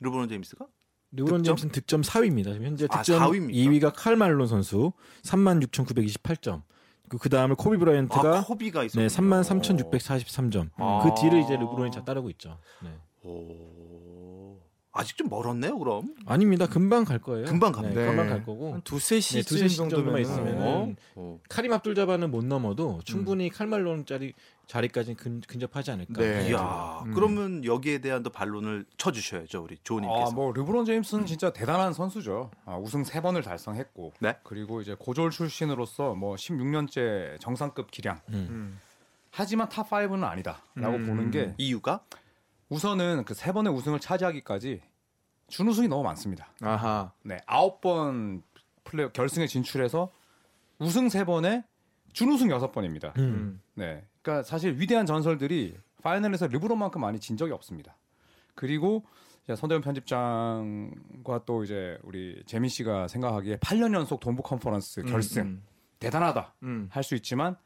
르브론 0.00 0.28
제임스가? 0.28 0.66
르브론 1.12 1.38
득점? 1.42 1.56
제임스는 1.56 1.72
득점 1.72 2.00
4위입니다. 2.02 2.52
지금 2.52 2.66
현재 2.66 2.86
아, 2.90 3.02
득점 3.02 3.22
4위입니까? 3.22 3.54
2위가 3.54 3.92
칼 3.94 4.16
말론 4.16 4.48
선수 4.48 4.92
36,928점. 5.22 6.62
그, 7.08 7.18
그 7.18 7.28
다음에 7.28 7.54
코비 7.56 7.76
브라이언트가 7.76 8.38
아, 8.38 8.44
코비가 8.44 8.82
있었 8.84 8.98
네, 8.98 9.06
33,643점. 9.06 10.70
아. 10.76 11.00
그 11.02 11.20
뒤를 11.20 11.40
이제 11.40 11.56
르브론이 11.56 11.90
자 11.90 12.02
따르고 12.04 12.30
있죠. 12.30 12.58
네. 12.82 12.90
오. 13.22 14.58
아직 14.96 15.16
좀 15.16 15.28
멀었네요. 15.28 15.76
그럼 15.76 16.14
아닙니다. 16.24 16.66
금방 16.66 17.04
갈 17.04 17.18
거예요. 17.18 17.46
금방 17.46 17.72
갑니다. 17.72 18.00
네, 18.00 18.06
금방 18.06 18.26
네. 18.26 18.32
갈 18.32 18.44
거고. 18.44 18.74
한 18.74 18.80
두세 18.82 19.16
네, 19.16 19.20
시즌 19.20 19.42
두세 19.42 19.68
시즌 19.68 19.88
정도면 19.88 20.22
정도만 20.22 20.22
있으면 20.22 20.96
어? 21.16 21.40
카림 21.48 21.72
압둘자바는 21.72 22.30
못 22.30 22.44
넘어도 22.44 23.00
충분히 23.04 23.50
칼 23.50 23.69
말론 23.69 24.06
자리 24.06 24.32
자리까지 24.68 25.14
근, 25.14 25.40
근접하지 25.40 25.90
않을까. 25.90 26.22
네. 26.22 26.48
이야, 26.48 27.02
음. 27.04 27.12
그러면 27.12 27.64
여기에 27.64 27.98
대한 27.98 28.22
또 28.22 28.30
반론을 28.30 28.86
쳐주셔야죠, 28.96 29.62
우리 29.62 29.76
조님께서. 29.82 30.28
아, 30.28 30.30
뭐 30.30 30.52
르브론 30.52 30.86
제임스는 30.86 31.26
진짜 31.26 31.52
대단한 31.52 31.92
선수죠. 31.92 32.50
아, 32.64 32.76
우승 32.76 33.04
세 33.04 33.20
번을 33.20 33.42
달성했고, 33.42 34.14
네. 34.20 34.36
그리고 34.42 34.80
이제 34.80 34.96
고졸 34.98 35.30
출신으로서 35.32 36.14
뭐 36.14 36.36
16년째 36.36 37.38
정상급 37.40 37.90
기량. 37.90 38.20
음. 38.30 38.80
하지만 39.30 39.68
top 39.68 39.90
5는 39.90 40.22
아니다라고 40.24 40.96
음. 40.96 41.06
보는 41.06 41.30
게 41.30 41.54
이유가 41.58 42.00
우선은 42.68 43.24
그 43.24 43.34
세 43.34 43.52
번의 43.52 43.72
우승을 43.72 44.00
차지하기까지 44.00 44.82
준우승이 45.48 45.88
너무 45.88 46.02
많습니다. 46.02 46.48
아하. 46.62 47.12
네, 47.22 47.38
아홉 47.46 47.80
번 47.80 48.42
플레이 48.84 49.08
결승에 49.12 49.46
진출해서 49.46 50.10
우승 50.78 51.08
세 51.08 51.24
번에 51.24 51.64
준우승 52.12 52.50
여섯 52.50 52.72
번입니다. 52.72 53.12
음. 53.18 53.60
네, 53.74 54.06
그러니까 54.22 54.42
사실 54.42 54.78
위대한 54.78 55.04
전설들이 55.06 55.76
파이널에서 56.02 56.46
르브론만큼 56.48 57.00
많이 57.00 57.18
진 57.18 57.36
적이 57.36 57.52
없습니다. 57.52 57.96
그리고 58.54 59.04
이제 59.44 59.56
손대원 59.56 59.82
편집장과 59.82 61.44
또 61.44 61.64
이제 61.64 61.98
우리 62.02 62.42
재민 62.46 62.68
씨가 62.70 63.08
생각하기에 63.08 63.56
8년 63.56 63.94
연속 63.94 64.20
동부 64.20 64.42
컨퍼런스 64.42 65.02
결승 65.02 65.42
음, 65.42 65.62
대단하다 65.98 66.54
음. 66.62 66.88
할수 66.90 67.14
있지만 67.16 67.56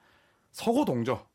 서고 0.50 0.85
동저 0.85 1.27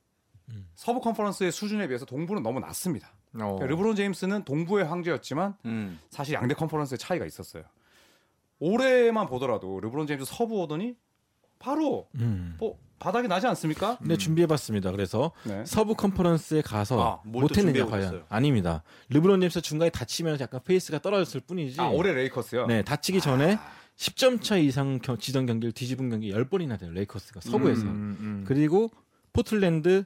음. 0.49 0.67
서부 0.75 0.99
컨퍼런스의 1.01 1.51
수준에 1.51 1.87
비해서 1.87 2.05
동부는 2.05 2.43
너무 2.43 2.59
낮습니다. 2.59 3.07
어. 3.35 3.37
그러니까 3.37 3.65
르브론 3.67 3.95
제임스는 3.95 4.43
동부의 4.43 4.85
황제였지만 4.85 5.55
음. 5.65 5.99
사실 6.09 6.35
양대 6.35 6.53
컨퍼런스의 6.53 6.97
차이가 6.99 7.25
있었어요. 7.25 7.63
올해만 8.59 9.27
보더라도 9.27 9.79
르브론 9.79 10.07
제임스 10.07 10.25
서부 10.25 10.61
오더니 10.61 10.95
바로 11.59 12.07
음. 12.15 12.55
뭐 12.59 12.77
바닥이 12.99 13.27
나지 13.27 13.47
않습니까? 13.47 13.97
네, 14.01 14.15
준비해봤습니다. 14.15 14.91
그래서 14.91 15.31
네. 15.43 15.65
서부 15.65 15.93
컨퍼런스에 15.95 16.61
가서 16.61 17.01
아, 17.01 17.21
못했느냐 17.25 17.85
과연 17.85 18.03
있어요? 18.05 18.23
아닙니다. 18.29 18.83
르브론 19.09 19.41
제임스 19.41 19.61
중간에 19.61 19.89
다치면서 19.89 20.41
약간 20.43 20.61
페이스가 20.63 20.99
떨어졌을 20.99 21.41
뿐이지. 21.41 21.81
아 21.81 21.87
올해 21.89 22.13
레이커스요. 22.13 22.67
네, 22.67 22.81
다치기 22.83 23.19
전에 23.19 23.57
10점 23.97 24.41
차 24.41 24.55
이상 24.57 24.99
겨- 24.99 25.17
지던 25.17 25.45
경기를 25.45 25.73
뒤집은 25.73 26.09
경기 26.09 26.31
10번이나 26.31 26.79
돼요. 26.79 26.91
레이커스가 26.91 27.41
서부에서. 27.41 27.81
음, 27.83 28.17
음. 28.19 28.43
그리고 28.47 28.89
포틀랜드 29.33 30.05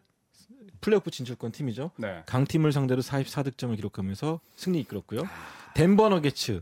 플레이오프 0.81 1.11
진출권 1.11 1.51
팀이죠. 1.51 1.91
네. 1.97 2.23
강팀을 2.25 2.71
상대로 2.71 3.01
44득점을 3.01 3.75
기록하면서 3.75 4.39
승리 4.55 4.79
이끌었고요. 4.81 5.23
덴버 5.75 6.09
너게츠 6.09 6.61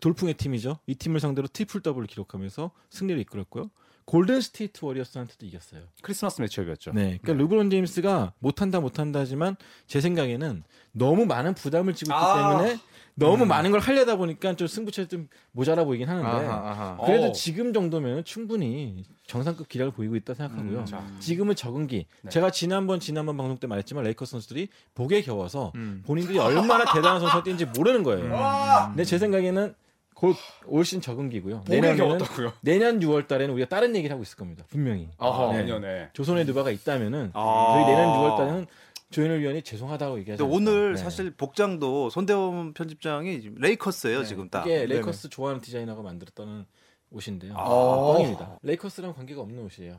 돌풍의 0.00 0.34
팀이죠. 0.34 0.78
이 0.86 0.94
팀을 0.94 1.20
상대로 1.20 1.48
트리플 1.48 1.80
더블을 1.82 2.06
기록하면서 2.06 2.70
승리를 2.90 3.20
이끌었고요. 3.22 3.70
골든 4.08 4.40
스테이트 4.40 4.86
워리어스한테도 4.86 5.44
이겼어요. 5.44 5.82
크리스마스 6.00 6.40
match-up이었죠. 6.40 6.92
네, 6.94 7.18
그러니까 7.20 7.34
르브론 7.34 7.68
제임스가 7.68 8.32
못한다 8.38 8.80
못한다 8.80 9.20
하지만 9.20 9.54
제 9.86 10.00
생각에는 10.00 10.62
너무 10.92 11.26
많은 11.26 11.52
부담을 11.54 11.94
지고 11.94 12.12
있기 12.12 12.18
아. 12.18 12.56
때문에 12.56 12.78
너무 13.16 13.44
많은 13.44 13.70
걸 13.70 13.80
하려다 13.80 14.16
보니까 14.16 14.56
좀 14.56 14.66
승부처에 14.66 15.08
좀 15.08 15.28
모자라 15.52 15.84
보이긴 15.84 16.08
하는데 16.08 16.26
아하, 16.26 16.70
아하. 16.70 16.96
그래도 17.04 17.26
어. 17.26 17.32
지금 17.32 17.74
정도면 17.74 18.24
충분히 18.24 19.04
정상급 19.26 19.68
기량을 19.68 19.92
보이고 19.92 20.16
있다 20.16 20.32
생각하고요. 20.32 20.78
음, 20.78 20.86
자. 20.86 21.04
지금은 21.20 21.54
적응기. 21.54 22.06
네. 22.22 22.30
제가 22.30 22.50
지난번 22.50 23.00
지난번 23.00 23.36
방송 23.36 23.58
때 23.58 23.66
말했지만 23.66 24.04
레이커스 24.04 24.30
선수들이 24.30 24.68
복에 24.94 25.20
겨워서 25.20 25.72
음. 25.74 26.02
본인들이 26.06 26.38
얼마나 26.38 26.86
대단한 26.94 27.20
선수가 27.20 27.42
뛰는지 27.42 27.66
모르는 27.66 28.04
거예요. 28.04 28.86
근데 28.88 29.04
제 29.04 29.18
생각에는 29.18 29.74
곧 30.18 30.58
올 30.58 30.84
시즌 30.84 31.00
적응기고요. 31.00 31.60
복에 31.60 31.80
내년에는? 31.80 32.18
내년 32.60 32.98
6월 33.00 33.28
달에는 33.28 33.54
우리가 33.54 33.68
다른 33.68 33.94
얘기를 33.94 34.12
하고 34.12 34.22
있을 34.22 34.36
겁니다. 34.36 34.64
분명히. 34.68 35.08
어허. 35.16 35.52
네. 35.52 35.58
내년에. 35.62 36.08
조선의 36.12 36.44
누바가 36.44 36.70
있다면은 36.72 37.30
아. 37.34 37.72
저희 37.74 37.86
내년 37.94 38.08
6월 38.14 38.36
달에는 38.36 38.66
조현일 39.10 39.40
위원이 39.40 39.62
죄송하다고 39.62 40.18
얘기하죠. 40.20 40.46
오늘 40.48 40.98
사실 40.98 41.30
복장도 41.30 42.10
손대범 42.10 42.74
편집장이 42.74 43.52
레이커스예요, 43.56 44.24
지금 44.24 44.50
딱. 44.50 44.66
이게 44.66 44.86
레이커스 44.86 45.30
좋아하는 45.30 45.62
디자이너가 45.62 46.02
만들었다는 46.02 46.66
옷인데요. 47.10 47.54
아. 47.56 48.12
꽝입니다. 48.14 48.58
레이커스랑 48.62 49.14
관계가 49.14 49.40
없는 49.40 49.64
옷이에요. 49.64 49.96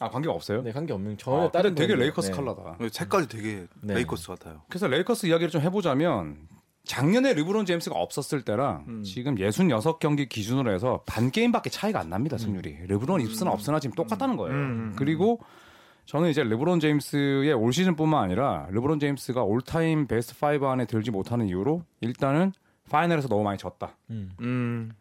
아 0.00 0.08
관계가 0.08 0.32
없어요? 0.32 0.62
네, 0.62 0.70
관계 0.70 0.92
없는 0.92 1.18
전혀 1.18 1.48
아, 1.48 1.50
다른 1.50 1.74
되게. 1.74 1.96
레이커스 1.96 2.30
네. 2.30 2.36
컬러다. 2.36 2.78
색깔이 2.92 3.26
되게 3.26 3.66
네. 3.82 3.94
레이커스 3.94 4.28
같아요. 4.28 4.62
그래서 4.68 4.86
레이커스 4.86 5.26
이야기를 5.26 5.50
좀 5.50 5.60
해보자면 5.60 6.38
작년에 6.88 7.34
르브론 7.34 7.66
제임스가 7.66 7.96
없었을 7.96 8.42
때랑 8.42 8.84
음. 8.88 9.02
지금 9.04 9.36
66경기 9.36 10.28
기준으로 10.28 10.72
해서 10.72 11.02
반 11.06 11.30
게임밖에 11.30 11.70
차이가 11.70 12.00
안 12.00 12.08
납니다 12.10 12.36
승률이. 12.38 12.86
르브론 12.88 13.20
있으나 13.20 13.50
없으나 13.52 13.78
지금 13.78 13.94
똑같다는 13.94 14.36
거예요. 14.36 14.54
음, 14.56 14.60
음, 14.60 14.92
그리고 14.96 15.38
저는 16.06 16.30
이제 16.30 16.42
르브론 16.42 16.80
제임스의 16.80 17.52
올 17.52 17.72
시즌뿐만 17.72 18.24
아니라 18.24 18.66
르브론 18.70 18.98
제임스가 18.98 19.42
all-time 19.44 20.06
베스트 20.06 20.34
5 20.42 20.66
안에 20.66 20.86
들지 20.86 21.10
못하는 21.10 21.46
이유로 21.46 21.82
일단은 22.00 22.52
파이널에서 22.90 23.28
너무 23.28 23.42
많이 23.44 23.58
졌다. 23.58 23.94
음. 24.10 24.30
음. 24.40 24.92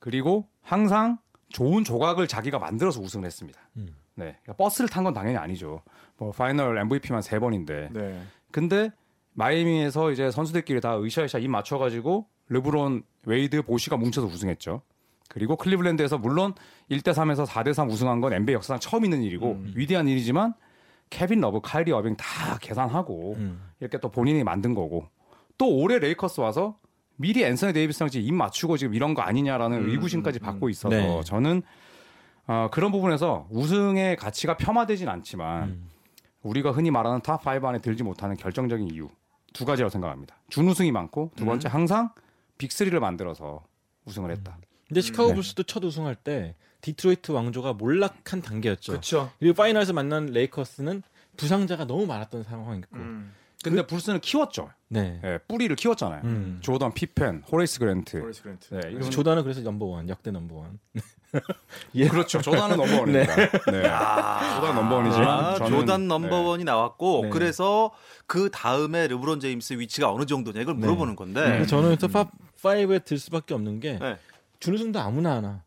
그리고 0.00 0.48
항상 0.60 1.18
좋은 1.50 1.84
조각을 1.84 2.26
자기가 2.26 2.58
만들어서 2.58 3.00
우승을 3.00 3.24
했습니다. 3.24 3.58
음. 3.76 3.94
네, 4.16 4.36
그러니까 4.42 4.54
버스를 4.54 4.88
탄 4.88 5.04
건 5.04 5.14
당연히 5.14 5.36
아니죠. 5.38 5.82
뭐 6.16 6.32
파이널 6.32 6.76
MVP만 6.78 7.22
세 7.22 7.38
번인데. 7.38 7.90
네. 7.92 8.20
근데 8.50 8.90
마이애미에서 9.38 10.10
이제 10.10 10.32
선수들끼리 10.32 10.80
다 10.80 11.00
으쌰으쌰 11.00 11.38
입 11.38 11.48
맞춰가지고 11.48 12.26
르브론, 12.48 13.04
웨이드, 13.24 13.62
보시가 13.62 13.96
뭉쳐서 13.96 14.26
우승했죠. 14.26 14.82
그리고 15.28 15.54
클리블랜드에서 15.54 16.18
물론 16.18 16.54
1대 16.90 17.12
3에서 17.12 17.46
4대 17.46 17.72
3 17.72 17.88
우승한 17.88 18.20
건 18.20 18.32
NBA 18.32 18.54
역사상 18.54 18.80
처음 18.80 19.04
있는 19.04 19.22
일이고 19.22 19.52
음. 19.52 19.72
위대한 19.76 20.08
일이지만 20.08 20.54
케빈 21.10 21.40
러브, 21.40 21.60
카이리 21.62 21.92
어빙 21.92 22.16
다 22.16 22.58
계산하고 22.60 23.34
음. 23.36 23.62
이렇게 23.78 23.98
또 24.00 24.10
본인이 24.10 24.42
만든 24.42 24.74
거고 24.74 25.06
또 25.56 25.72
올해 25.72 26.00
레이커스 26.00 26.40
와서 26.40 26.76
미리 27.16 27.44
앤서니 27.44 27.72
데이비스랑 27.74 28.10
지금 28.10 28.26
입 28.26 28.34
맞추고 28.34 28.76
지금 28.76 28.94
이런 28.94 29.14
거 29.14 29.22
아니냐라는 29.22 29.84
음, 29.84 29.90
의구심까지 29.90 30.40
음, 30.40 30.42
받고 30.42 30.68
있어서 30.70 30.96
네. 30.96 31.20
저는 31.24 31.62
어, 32.48 32.68
그런 32.72 32.90
부분에서 32.90 33.46
우승의 33.50 34.16
가치가 34.16 34.56
폄하되진 34.56 35.08
않지만 35.08 35.68
음. 35.68 35.88
우리가 36.42 36.72
흔히 36.72 36.90
말하는 36.90 37.20
탑5 37.20 37.64
안에 37.64 37.78
들지 37.80 38.02
못하는 38.02 38.36
결정적인 38.36 38.88
이유 38.92 39.08
두 39.52 39.64
가지라고 39.64 39.90
생각합니다. 39.90 40.36
준우승이 40.50 40.92
많고 40.92 41.32
두 41.36 41.44
번째 41.44 41.68
항상 41.68 42.10
빅3를 42.58 42.98
만들어서 43.00 43.64
우승을 44.04 44.30
했다. 44.32 44.58
근데 44.88 45.00
시카고 45.00 45.30
네. 45.30 45.34
불스도 45.34 45.62
첫 45.64 45.84
우승할 45.84 46.14
때 46.14 46.54
디트로이트 46.80 47.32
왕조가 47.32 47.74
몰락한 47.74 48.40
단계였죠. 48.42 48.92
그렇죠. 48.92 49.30
그리고 49.38 49.54
파이널에서 49.54 49.92
만난 49.92 50.26
레이커스는 50.26 51.02
부상자가 51.36 51.86
너무 51.86 52.06
많았던 52.06 52.42
상황이었고. 52.44 52.96
음. 52.96 53.32
근데 53.62 53.84
불스는 53.86 54.20
키웠죠. 54.20 54.70
네. 54.88 55.20
예, 55.24 55.38
뿌리를 55.48 55.74
키웠잖아요. 55.74 56.22
음. 56.24 56.58
조던, 56.60 56.94
피펜, 56.94 57.42
호레이스 57.50 57.80
그랜트. 57.80 58.18
호레이스 58.18 58.42
그랜트. 58.42 58.74
네, 58.74 58.90
이런 58.92 59.10
조단은 59.10 59.42
그래서 59.42 59.60
넘버원, 59.62 60.08
역대 60.08 60.30
넘버원. 60.30 60.78
그렇죠. 62.10 62.40
조단은 62.40 62.76
넘버원입니다. 62.76 63.36
네. 63.36 63.82
조단 63.82 64.74
넘버원이지만 64.74 65.28
아, 65.28 65.54
조단 65.56 66.02
네. 66.02 66.06
넘버원이 66.06 66.64
나왔고 66.64 67.22
네. 67.24 67.30
그래서 67.30 67.90
그 68.26 68.50
다음에 68.50 69.06
르브론 69.08 69.40
제임스 69.40 69.74
위치가 69.74 70.10
어느 70.10 70.24
정도냐 70.26 70.60
이걸 70.60 70.74
네. 70.74 70.80
물어보는 70.80 71.16
건데 71.16 71.40
그래서 71.42 71.66
저는 71.66 71.96
탑 71.96 72.30
5에 72.62 73.04
들 73.04 73.18
수밖에 73.18 73.54
없는 73.54 73.80
게 73.80 73.98
네. 74.00 74.16
준우승도 74.60 74.98
아무나 75.00 75.36
하나. 75.36 75.62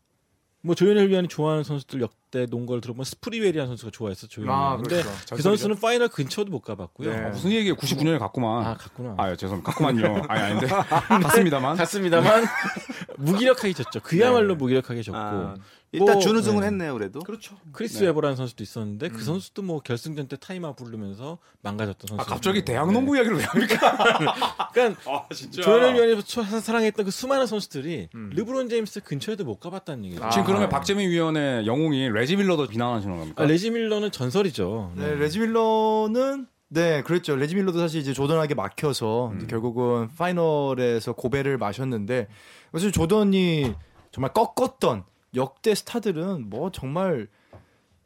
뭐 0.64 0.76
조현일 0.76 1.08
위원이 1.08 1.26
좋아하는 1.26 1.64
선수들 1.64 2.00
역대 2.02 2.46
농구를 2.46 2.80
들어보면 2.80 3.04
스프리웰이라는 3.04 3.66
선수가 3.66 3.90
좋아했어 3.90 4.28
조현일. 4.28 4.52
아. 4.52 4.76
근데 4.76 5.02
그렇죠. 5.02 5.34
그 5.34 5.42
선수는 5.42 5.76
파이널 5.80 6.06
근처도 6.08 6.52
못 6.52 6.60
가봤고요. 6.60 7.10
네. 7.10 7.18
아, 7.18 7.28
무슨 7.30 7.50
얘기예요? 7.50 7.74
99년에 7.74 8.20
갔구만. 8.20 8.64
아 8.64 8.76
갔구나. 8.76 9.16
아, 9.18 9.30
예, 9.30 9.36
죄송합니다. 9.36 9.72
갔구만요. 9.72 10.22
아니, 10.28 10.40
아닌데. 10.40 10.66
갔습니다만. 11.22 11.76
갔습니다만 11.78 12.44
무기력하게 13.24 13.72
졌죠. 13.72 14.00
그야말로 14.00 14.54
무기력하게 14.56 15.02
졌고 15.02 15.18
아, 15.18 15.54
일단 15.92 16.14
뭐, 16.14 16.18
준우승은 16.20 16.60
네. 16.60 16.66
했네요 16.66 16.94
그래도 16.94 17.20
그렇죠. 17.20 17.56
크리스 17.72 17.98
네. 17.98 18.06
웨버라는 18.06 18.34
선수도 18.36 18.62
있었는데 18.62 19.06
음. 19.08 19.12
그 19.12 19.22
선수도 19.22 19.62
뭐 19.62 19.80
결승전 19.80 20.26
때 20.28 20.36
타임아웃 20.40 20.74
부르면서 20.76 21.38
망가졌던 21.60 22.08
선수. 22.08 22.22
아, 22.22 22.24
갑자기 22.24 22.64
대학 22.64 22.90
농구 22.92 23.16
이야기를 23.16 23.38
왜 23.38 23.44
합니까? 23.44 23.76
그러니까 24.72 25.00
아, 25.10 25.26
진짜. 25.34 25.62
조현일 25.62 25.94
위원이 25.94 26.22
초- 26.24 26.42
사랑했던 26.42 27.04
그 27.04 27.10
수많은 27.10 27.46
선수들이 27.46 28.08
음. 28.14 28.30
르브론 28.34 28.68
제임스 28.68 29.02
근처에도 29.02 29.44
못 29.44 29.60
가봤다는 29.60 30.04
얘기죠. 30.06 30.24
아. 30.24 30.30
지금 30.30 30.46
그러면 30.46 30.68
박재민 30.68 31.10
위원의 31.10 31.66
영웅인 31.66 32.12
레지 32.12 32.36
밀러도 32.36 32.68
비난하시는 32.68 33.16
겁니까? 33.16 33.42
아, 33.42 33.46
레지 33.46 33.70
밀러는 33.70 34.10
전설이죠. 34.10 34.92
네, 34.96 35.14
레지 35.16 35.38
밀러는 35.40 36.46
네, 36.68 37.02
그랬죠. 37.02 37.36
레지 37.36 37.54
밀러도 37.54 37.78
사실 37.78 38.00
이제 38.00 38.14
조던에게 38.14 38.54
막혀서 38.54 39.32
음. 39.32 39.36
이제 39.36 39.46
결국은 39.46 40.08
파이널에서 40.16 41.12
고배를 41.12 41.58
마셨는데 41.58 42.28
그래서 42.72 42.90
조던이 42.90 43.74
정말 44.10 44.32
꺾었던 44.32 45.04
역대 45.36 45.74
스타들은 45.74 46.50
뭐 46.50 46.70
정말 46.72 47.28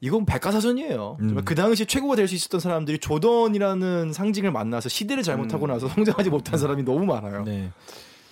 이건 0.00 0.26
백과사전이에요. 0.26 1.16
음. 1.20 1.42
그 1.44 1.54
당시 1.54 1.87
최고가 1.87 2.16
될 2.16 2.28
수 2.28 2.35
있었던 2.35 2.61
사람들이 2.61 2.99
조던이라는 2.99 4.12
상징을 4.12 4.52
만나서 4.52 4.88
시대를 4.88 5.23
잘못 5.22 5.49
타고 5.49 5.66
음. 5.66 5.70
나서 5.70 5.88
성장하지 5.88 6.28
못한 6.30 6.58
사람이 6.58 6.82
너무 6.82 7.06
많아요. 7.06 7.44
네. 7.44 7.70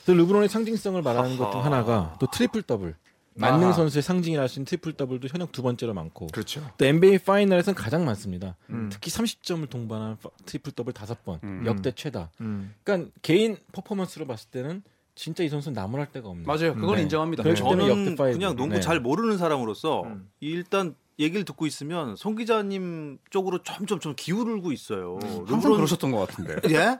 그래서 0.04 0.20
르브론의 0.20 0.48
상징성을 0.50 1.00
말하는 1.00 1.36
것중 1.38 1.60
아하. 1.60 1.64
하나가 1.66 2.16
또 2.20 2.26
트리플 2.30 2.62
더블. 2.62 2.94
만능 3.36 3.64
아하. 3.68 3.72
선수의 3.72 4.02
상징이라 4.02 4.42
할수 4.42 4.60
있는 4.60 4.66
트리플 4.66 4.92
더블도 4.92 5.26
현역 5.28 5.50
두 5.50 5.62
번째로 5.62 5.92
많고 5.94 6.28
그렇죠. 6.28 6.64
또 6.78 6.84
NBA 6.84 7.18
파이널에서는 7.18 7.74
가장 7.74 8.04
많습니다. 8.04 8.54
음. 8.70 8.90
특히 8.92 9.10
30점을 9.10 9.68
동반한 9.68 10.18
파- 10.22 10.28
트리플 10.44 10.72
더블 10.72 10.92
다섯 10.92 11.24
번 11.24 11.40
음. 11.42 11.64
역대 11.66 11.90
최다. 11.90 12.30
음. 12.42 12.74
그러니까 12.84 13.10
개인 13.22 13.56
퍼포먼스로 13.72 14.26
봤을 14.26 14.50
때는 14.50 14.82
진짜 15.14 15.44
이 15.44 15.48
선수는 15.48 15.74
나무랄 15.74 16.10
데가 16.12 16.28
없는. 16.28 16.44
맞아요. 16.44 16.74
그건 16.74 16.96
네. 16.96 17.02
인정합니다. 17.02 17.42
네. 17.44 17.54
저는 17.54 17.88
역대 17.88 18.14
파이브. 18.16 18.38
그냥 18.38 18.56
농구 18.56 18.74
네. 18.74 18.80
잘 18.80 19.00
모르는 19.00 19.38
사람으로서 19.38 20.02
음. 20.02 20.28
일단 20.40 20.94
얘기를 21.20 21.44
듣고 21.44 21.66
있으면 21.66 22.16
송 22.16 22.34
기자님 22.34 23.18
쪽으로 23.30 23.62
점점 23.62 24.00
좀 24.00 24.14
기울고 24.16 24.72
있어요. 24.72 25.18
항상 25.22 25.44
르브론 25.46 25.76
그러셨던 25.76 26.10
것 26.10 26.26
같은데. 26.26 26.56
예? 26.74 26.98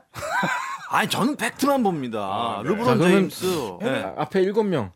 아니 0.89 1.09
저는 1.09 1.35
팩트만 1.35 1.83
봅니다. 1.83 2.19
아, 2.21 2.61
네. 2.63 2.69
르브론 2.69 2.97
자, 2.99 3.03
제임스. 3.03 3.45
네. 3.81 3.87
예. 3.87 4.13
앞에 4.17 4.41
일곱 4.41 4.63
명. 4.63 4.91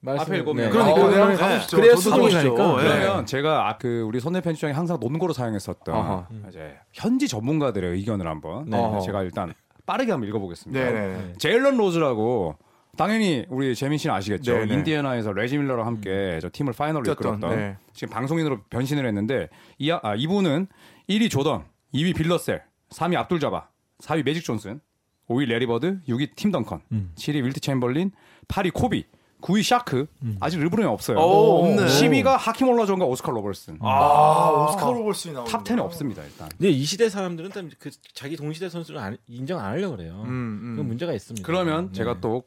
말씀- 0.00 0.22
앞에 0.26 0.36
일곱 0.38 0.54
명. 0.54 0.70
그러니까 0.70 0.92
어, 0.94 0.96
네, 0.96 1.02
그러면 1.16 1.30
한번 1.30 1.48
가보시죠. 1.48 1.76
그래야 1.76 1.94
가보시죠. 1.94 2.54
가니까. 2.54 2.84
예. 2.84 3.00
그러면 3.00 3.26
제가 3.26 3.68
아, 3.68 3.76
그 3.78 4.00
우리 4.06 4.20
손대범 4.20 4.40
편집장이 4.40 4.72
항상 4.72 4.98
논거로 5.00 5.32
사용했었던 5.34 5.94
아하. 5.94 6.26
이제 6.48 6.74
현지 6.92 7.28
전문가들의 7.28 7.90
의견을 7.92 8.26
한번 8.26 8.64
네. 8.70 8.78
어, 8.78 9.00
제가 9.04 9.22
일단 9.22 9.52
빠르게 9.86 10.12
한번 10.12 10.28
읽어보겠습니다. 10.28 10.84
네네. 10.84 11.34
제일런 11.38 11.76
로즈라고 11.76 12.56
당연히 12.96 13.44
우리 13.48 13.74
재민 13.74 13.98
씨는 13.98 14.14
아시겠죠. 14.14 14.52
네네. 14.52 14.74
인디애나에서 14.74 15.32
레지 15.32 15.58
밀러랑 15.58 15.86
함께 15.86 16.38
저 16.40 16.48
팀을 16.52 16.72
파이널로 16.72 17.04
뛰었던, 17.04 17.38
이끌었던 17.38 17.58
네. 17.58 17.76
지금 17.92 18.12
방송인으로 18.12 18.62
변신을 18.70 19.06
했는데 19.06 19.48
이, 19.78 19.90
아, 19.90 20.14
이분은 20.16 20.68
1위 21.08 21.30
조던, 21.30 21.64
2위 21.92 22.14
빌 22.14 22.28
러셀, 22.28 22.62
3위 22.90 23.16
압둘 23.16 23.40
자바, 23.40 23.68
4위 24.00 24.24
매직 24.24 24.44
존슨, 24.44 24.80
5위 25.28 25.46
래리 25.46 25.69
버드, 25.69 26.02
6위 26.08 26.36
팀 26.36 26.50
덩컨, 26.50 26.80
음. 26.92 27.12
7위 27.16 27.44
윌트 27.44 27.60
챔벌린, 27.60 28.12
8위 28.48 28.72
코비, 28.72 29.06
9위 29.44 29.62
샤크. 29.62 30.06
아직 30.40 30.58
르브론이 30.58 30.88
없어요. 30.88 31.18
오, 31.18 31.64
없네. 31.66 31.84
10위가 31.84 32.36
하킴 32.38 32.66
올라주원과 32.68 33.04
오스카 33.04 33.30
로버슨. 33.30 33.76
아, 33.82 34.66
오스카 34.70 34.90
로버슨이 34.90 35.34
나오는 35.34 35.50
탑 35.52 35.62
10에 35.64 35.78
없습니다 35.80 36.22
일단. 36.24 36.48
근데 36.48 36.70
이 36.70 36.82
시대 36.84 37.10
사람들은 37.10 37.48
일단 37.50 37.70
그 37.78 37.90
자기 38.14 38.36
동시대 38.36 38.70
선수를 38.70 38.98
안- 39.00 39.18
인정 39.28 39.58
안 39.60 39.66
하려 39.72 39.90
고 39.90 39.96
그래요. 39.96 40.22
음, 40.24 40.28
음. 40.62 40.70
그건 40.76 40.86
문제가 40.88 41.12
있습니다. 41.12 41.46
그러면 41.46 41.88
네. 41.88 41.92
제가 41.92 42.20
또 42.20 42.42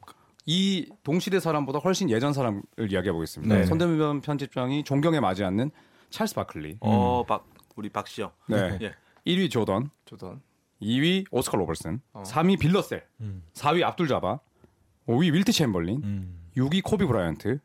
이 0.50 0.88
동시대 1.04 1.42
사람보다 1.42 1.80
훨씬 1.80 2.10
예전 2.10 2.32
사람을 2.32 2.62
이야기해 2.90 3.12
보겠습니다. 3.12 3.54
네. 3.54 3.66
손대면 3.66 4.22
편집장이 4.22 4.86
존경해 4.86 5.20
마지않는 5.20 5.72
찰스 6.10 6.36
바클리. 6.36 6.78
어, 6.80 7.26
박 7.28 7.46
우리 7.76 7.90
박씨 7.90 8.22
형. 8.22 8.32
네. 8.48 8.56
예. 8.82 8.94
1위 9.30 9.52
조던, 9.52 9.90
조던. 10.06 10.42
2위 10.82 11.26
오스카 11.32 11.58
로버트슨, 11.58 12.00
어. 12.14 12.24
3위 12.26 12.58
빌러셀, 12.60 13.04
음. 13.20 13.44
4위 13.56 13.84
압둘 13.84 14.08
자바, 14.08 14.40
5위 15.10 15.34
윌트 15.34 15.52
챔벌린, 15.52 16.02
음. 16.06 16.37
6위 16.58 16.82
코비 16.84 17.06
브라이언트, 17.06 17.60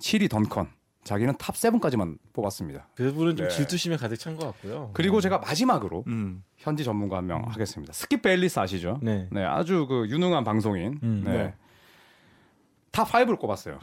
7위 0.00 0.28
던컨. 0.30 0.68
자기는 1.04 1.34
top 1.38 1.54
7까지만 1.54 2.18
뽑았습니다. 2.32 2.88
그분은 2.94 3.36
좀 3.36 3.48
네. 3.48 3.54
질투심에 3.54 3.96
가득 3.96 4.16
찬 4.16 4.36
것 4.36 4.46
같고요. 4.46 4.90
그리고 4.92 5.20
제가 5.20 5.38
마지막으로 5.38 6.04
음. 6.08 6.42
현지 6.56 6.84
전문가 6.84 7.16
한 7.16 7.26
명 7.26 7.44
하겠습니다. 7.48 7.92
스킵 7.92 8.20
베일리스 8.22 8.58
아시죠? 8.58 8.98
네. 9.00 9.26
네, 9.30 9.42
아주 9.44 9.86
그 9.86 10.06
유능한 10.08 10.44
방송인. 10.44 10.98
음. 11.02 11.22
네. 11.24 11.32
네. 11.32 11.54
top 12.90 13.08
5를 13.08 13.38
꼽았어요. 13.38 13.78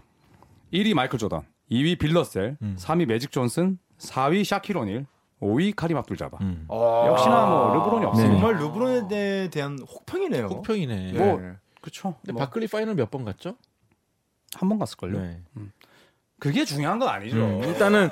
1위 0.73 0.93
마이클 0.93 1.17
조던, 1.17 1.43
2위 1.71 1.97
빌러셀, 1.97 2.57
음. 2.61 2.75
3위 2.77 3.05
매직 3.07 3.31
존슨, 3.31 3.79
4위 3.97 4.43
샤킬 4.43 4.77
오닐, 4.77 5.05
5위 5.41 5.75
카림 5.75 5.97
압둘 5.97 6.17
자바. 6.17 6.37
음. 6.41 6.65
아, 6.69 7.05
역시나 7.07 7.45
뭐 7.47 7.73
르브론이 7.75 8.05
없습니다. 8.05 8.39
정말 8.39 8.61
르브론에 8.61 9.49
대한 9.49 9.79
혹평이네요. 9.79 10.45
혹평이네. 10.47 11.11
네. 11.13 11.17
뭐, 11.17 11.39
그렇죠. 11.81 12.15
근데 12.25 12.37
바클리 12.39 12.67
final 12.67 12.95
몇 12.95 13.09
번 13.09 13.23
갔죠? 13.25 13.55
한 14.57 14.69
번 14.69 14.79
갔을걸요. 14.79 15.17
네. 15.19 15.41
그게 16.39 16.65
중요한 16.65 16.99
건 16.99 17.09
아니죠. 17.09 17.37
음, 17.37 17.63
일단은 17.67 18.09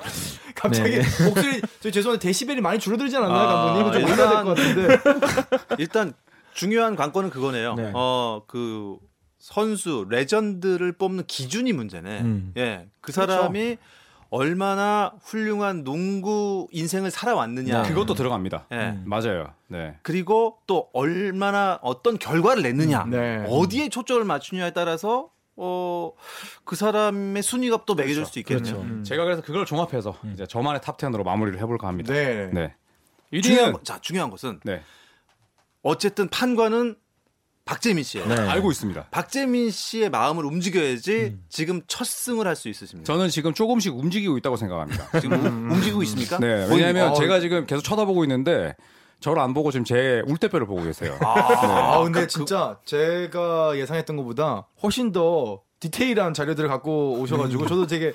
갑자기 0.54 0.98
네. 0.98 1.02
목소리 1.28 1.60
저 1.80 1.90
죄송한데 1.90 2.26
데시벨이 2.26 2.60
많이 2.60 2.78
줄어들지 2.78 3.16
않았나요, 3.16 3.48
아, 3.48 3.64
감독님? 3.74 3.92
좀 3.92 4.08
일단- 4.08 4.26
올려야 4.26 4.30
될 4.30 4.44
것 4.44 4.56
같은데. 4.56 5.76
일단 5.82 6.12
중요한 6.54 6.96
관건은 6.96 7.30
그거네요. 7.30 7.74
네. 7.74 7.90
어, 7.94 8.42
그 8.46 8.96
선수 9.38 10.06
legend를 10.08 10.92
뽑는 10.92 11.24
기준이 11.26 11.72
문제네. 11.72 12.20
음. 12.22 12.52
예. 12.56 12.88
그 13.00 13.12
그렇죠. 13.12 13.32
사람이 13.32 13.76
얼마나 14.30 15.12
훌륭한 15.22 15.84
농구 15.84 16.66
인생을 16.72 17.10
살아왔느냐. 17.10 17.82
네. 17.82 17.88
그것도 17.88 18.14
들어갑니다. 18.14 18.66
예. 18.72 18.76
음. 18.76 19.02
맞아요. 19.06 19.52
네. 19.68 19.96
그리고 20.02 20.58
또 20.66 20.88
얼마나 20.92 21.78
어떤 21.82 22.18
결과를 22.18 22.62
냈느냐. 22.62 23.04
네. 23.08 23.44
어디에 23.48 23.90
초점을 23.90 24.24
맞추냐에 24.24 24.72
따라서 24.72 25.28
어, 25.56 26.12
그 26.64 26.74
사람의 26.76 27.42
순위가 27.42 27.84
또 27.86 27.94
매겨질 27.94 28.16
그렇죠. 28.16 28.32
수 28.32 28.38
있겠네요. 28.40 28.62
그렇죠. 28.76 28.80
음. 28.82 29.04
제가 29.04 29.24
그래서 29.24 29.42
그걸 29.42 29.64
종합해서 29.64 30.16
음. 30.24 30.32
이제 30.34 30.46
저만의 30.46 30.80
top 30.82 30.98
10으로 30.98 31.24
마무리를 31.24 31.58
해볼까 31.60 31.86
합니다. 31.88 32.12
네. 32.12 32.50
네. 32.52 32.74
중요한 33.42 33.70
1위는 33.70 33.72
거, 33.74 33.82
자, 33.82 33.98
중요한 34.00 34.30
것은 34.30 34.60
네. 34.64 34.82
어쨌든 35.82 36.28
판관은 36.28 36.96
박재민 37.64 38.04
씨예요. 38.04 38.26
네. 38.26 38.34
알고 38.36 38.70
있습니다. 38.72 39.06
박재민 39.10 39.70
씨의 39.70 40.10
마음을 40.10 40.44
움직여야지 40.44 41.16
음. 41.34 41.44
지금 41.48 41.80
첫 41.86 42.04
승을 42.06 42.46
할 42.46 42.56
수 42.56 42.68
있으십니다. 42.68 43.10
저는 43.10 43.30
지금 43.30 43.54
조금씩 43.54 43.94
움직이고 43.96 44.36
있다고 44.36 44.56
생각합니다. 44.56 45.20
지금 45.20 45.40
우- 45.70 45.72
움직이고 45.74 46.02
있습니까? 46.02 46.38
네, 46.38 46.66
왜냐하면 46.70 47.10
어, 47.10 47.14
제가 47.14 47.40
지금 47.40 47.64
계속 47.66 47.82
쳐다보고 47.82 48.22
있는데 48.24 48.74
저를 49.24 49.40
안 49.40 49.54
보고 49.54 49.70
지금 49.70 49.84
제 49.84 50.22
울대뼈를 50.26 50.66
보고 50.66 50.82
계세요. 50.82 51.16
아, 51.22 52.02
근데 52.04 52.20
그- 52.20 52.26
진짜 52.26 52.76
제가 52.84 53.78
예상했던 53.78 54.16
것보다 54.18 54.66
훨씬 54.82 55.12
더 55.12 55.62
디테일한 55.80 56.34
자료들을 56.34 56.68
갖고 56.68 57.14
오셔가지고 57.20 57.66
저도 57.66 57.86
되게 57.86 58.12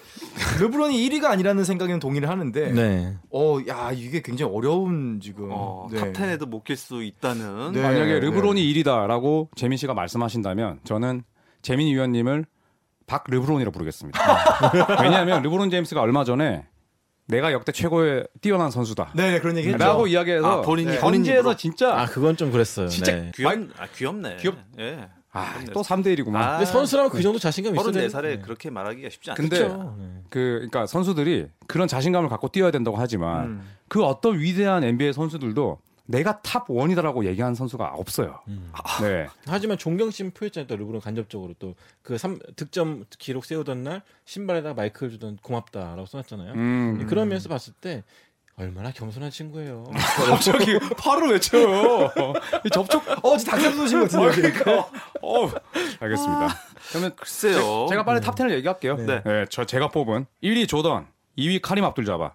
르브론이 0.60 0.96
1위가 1.10 1.26
아니라는 1.26 1.64
생각에는 1.64 2.00
동의를 2.00 2.30
하는데 2.30 2.72
네. 2.72 3.18
어, 3.32 3.58
야 3.68 3.92
이게 3.92 4.22
굉장히 4.22 4.52
어려운 4.54 5.20
지금 5.20 5.50
어, 5.52 5.88
네. 5.92 6.00
top 6.00 6.14
10에도 6.14 6.46
못 6.48 6.64
낄 6.64 6.78
수 6.78 7.04
있다는 7.04 7.72
네. 7.72 7.82
만약에 7.82 8.20
르브론이 8.20 8.62
1위다라고 8.74 9.48
재민 9.56 9.78
씨가 9.80 9.94
말씀하신다면 9.96 10.80
저는 10.84 11.24
재민 11.64 11.88
위원님을 11.94 12.46
박 13.08 13.24
르브론이라 13.28 13.72
부르겠습니다. 13.72 14.20
왜냐하면 15.02 15.42
르브론 15.42 15.72
제임스가 15.72 16.02
얼마 16.02 16.24
전에 16.24 16.66
내가 17.30 17.52
역대 17.54 17.72
최고의 17.72 18.28
뛰어난 18.42 18.72
선수다. 18.72 19.12
네, 19.16 19.32
네 19.32 19.40
그런 19.40 19.56
얘기 19.58 19.70
했죠. 19.70 19.78
라고 19.78 20.08
이야기해서 20.08 20.48
아, 20.48 20.62
본인이- 20.62 20.92
네. 20.92 21.00
본인 21.00 21.20
현지에서 21.20 21.40
입으로. 21.42 21.56
진짜 21.56 21.94
아 21.94 22.06
그건 22.08 22.36
좀 22.36 22.52
그랬어요. 22.52 22.88
진짜 22.88 23.12
네. 23.16 23.32
귀엽, 23.36 23.52
아, 23.78 23.88
귀엽네. 23.96 24.38
귀엽- 24.38 24.58
예. 24.80 25.08
아, 25.32 25.60
또 25.74 25.82
3대 25.84 26.08
1이구만. 26.18 26.38
아, 26.38 26.58
근데 26.58 26.66
선수라면 26.66 27.12
그 27.12 27.22
정도 27.22 27.38
자신감 27.38 27.76
있어야 27.76 27.92
34살에 27.92 28.12
되는- 28.12 28.22
네. 28.24 28.40
그렇게 28.40 28.72
말하기가 28.72 29.10
쉽지 29.12 29.30
않죠. 29.32 29.42
근데. 29.42 29.60
네. 29.68 30.22
그 30.32 30.40
그러니까 30.56 30.88
선수들이 30.88 31.48
그런 31.68 31.88
자신감을 31.88 32.30
갖고 32.30 32.48
뛰어야 32.48 32.72
된다고 32.72 32.98
하지만 32.98 33.46
음. 33.46 33.70
그 33.88 34.04
어떤 34.04 34.40
위대한 34.40 34.84
NBA 34.84 35.14
선수들도 35.14 35.78
내가 36.10 36.42
top 36.42 36.66
one이다라고 36.70 37.26
얘기한 37.26 37.54
선수가 37.54 37.86
없어요. 37.94 38.40
음. 38.48 38.72
네. 39.02 39.28
하지만 39.46 39.78
존경심 39.78 40.32
표했잖아요. 40.32 40.68
또 40.68 40.76
르브론 40.76 41.02
간접적으로 41.02 41.54
또 41.60 41.76
그 42.10 42.18
득점 42.56 43.06
기록 43.20 43.46
세우던 43.46 43.84
날 43.84 44.02
신발에다가 44.26 44.74
마이클 44.74 45.12
조던 45.12 45.38
고맙다라고 45.44 46.08
써놨잖아요. 46.08 46.54
음. 46.54 47.06
그런 47.08 47.30
면에서 47.30 47.50
봤을 47.50 47.72
때 47.74 48.04
얼마나 48.56 48.90
겸손한 48.92 49.30
친구예요. 49.30 49.84
갑자기 50.28 50.80
팔을 50.98 51.30
외쳐요. 51.34 52.10
이 52.66 52.70
접촉 52.72 53.04
어, 53.24 53.38
지금 53.38 53.52
닭살 53.52 53.74
돋으신 53.74 54.00
것 54.00 54.10
같은데. 54.10 54.52
그러니까. 54.52 54.90
어, 55.22 55.52
알겠습니다. 56.00 56.48
그러면 56.90 57.16
글쎄요. 57.16 57.86
제, 57.90 57.96
가 57.96 58.04
빨리 58.04 58.22
top 58.22 58.36
10을 58.36 58.52
얘기할게요. 58.54 58.96
네. 58.96 59.22
네. 59.24 59.46
저 59.52 59.66
제가 59.66 59.90
뽑은 59.90 60.26
1위 60.42 60.68
조던, 60.68 61.06
2위 61.38 61.62
카림 61.62 61.86
압둘 61.86 62.06
자바, 62.06 62.34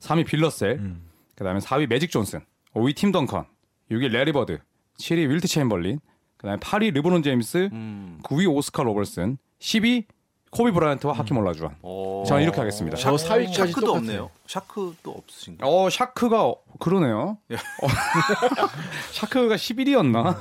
3위 0.00 0.26
빌러셀, 0.26 0.72
음. 0.80 1.08
그다음에 1.36 1.60
4위 1.60 1.86
매직 1.86 2.10
존슨, 2.10 2.40
5위 2.74 2.94
팀 2.96 3.12
덩컨, 3.12 3.44
6위 3.90 4.08
레리 4.08 4.32
버드, 4.32 4.58
7위 4.98 5.28
윌트 5.28 5.46
챔벌린, 5.48 6.00
그다음에 6.36 6.58
8위 6.60 6.92
르브론 6.94 7.22
제임스, 7.22 7.68
음. 7.72 8.18
9위 8.24 8.50
오스카 8.52 8.82
로버트슨, 8.82 9.38
10위 9.60 10.04
코비 10.50 10.70
브라이언트와 10.70 11.14
하킴 11.14 11.38
올라주안. 11.38 11.76
어. 11.80 12.24
저는 12.26 12.42
이렇게 12.42 12.58
하겠습니다. 12.58 12.94
저 12.98 13.12
4위까지 13.14 13.54
샤크도 13.54 13.80
똑같아요. 13.80 13.96
없네요. 13.96 14.30
샤크도 14.46 15.10
없으신가? 15.10 15.66
어 15.66 15.88
샤크가 15.88 16.44
어, 16.46 16.56
그러네요. 16.78 17.38
예. 17.50 17.54
어, 17.54 17.88
샤크가 19.12 19.54
11위였나? 19.56 20.36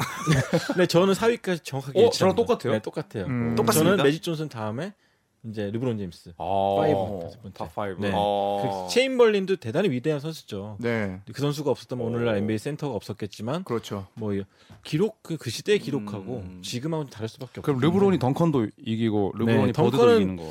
네, 0.78 0.86
저는 0.86 1.13
4위까지 1.13 1.63
정확하게 1.63 2.06
어. 2.06 2.10
저랑 2.10 2.36
똑같아요. 2.36 2.74
네, 2.74 2.80
똑같아요. 2.80 3.26
음. 3.28 3.56
똑같습니까? 3.56 3.91
저는 3.96 4.04
매직 4.04 4.22
존슨 4.22 4.50
다음에 4.50 4.94
이제 5.43 5.71
르브론 5.71 5.97
제임스. 5.97 6.34
어, 6.38 6.77
five, 6.82 7.20
다섯 7.23 7.41
번째. 7.41 7.58
top 7.58 7.76
5. 7.77 7.95
네. 7.99 8.12
어. 8.13 8.86
그 8.88 8.93
체인벌린도 8.93 9.56
대단히 9.56 9.89
위대한 9.89 10.19
선수죠. 10.19 10.77
네. 10.80 11.19
그 11.34 11.41
선수가 11.41 11.71
없었다면 11.71 12.06
오늘날 12.06 12.38
NBA 12.38 12.60
센터가 12.60 12.95
없었겠지만 12.95 13.63
그렇죠. 13.63 14.06
뭐 14.13 14.34
이- 14.36 14.43
기록 14.84 15.23
그, 15.23 15.38
그 15.38 15.49
시대의 15.49 15.80
기록하고 15.80 16.43
음. 16.45 16.62
지금하고는 16.63 17.10
다를 17.10 17.27
수밖에 17.27 17.60
없고. 17.60 17.62
그럼 17.63 17.80
르브론이 17.80 18.19
덩컨도 18.19 18.67
이기고 18.77 19.34
르브론이 19.36 19.65
네, 19.67 19.71
버드도 19.71 20.15
이기는 20.17 20.36
거. 20.36 20.43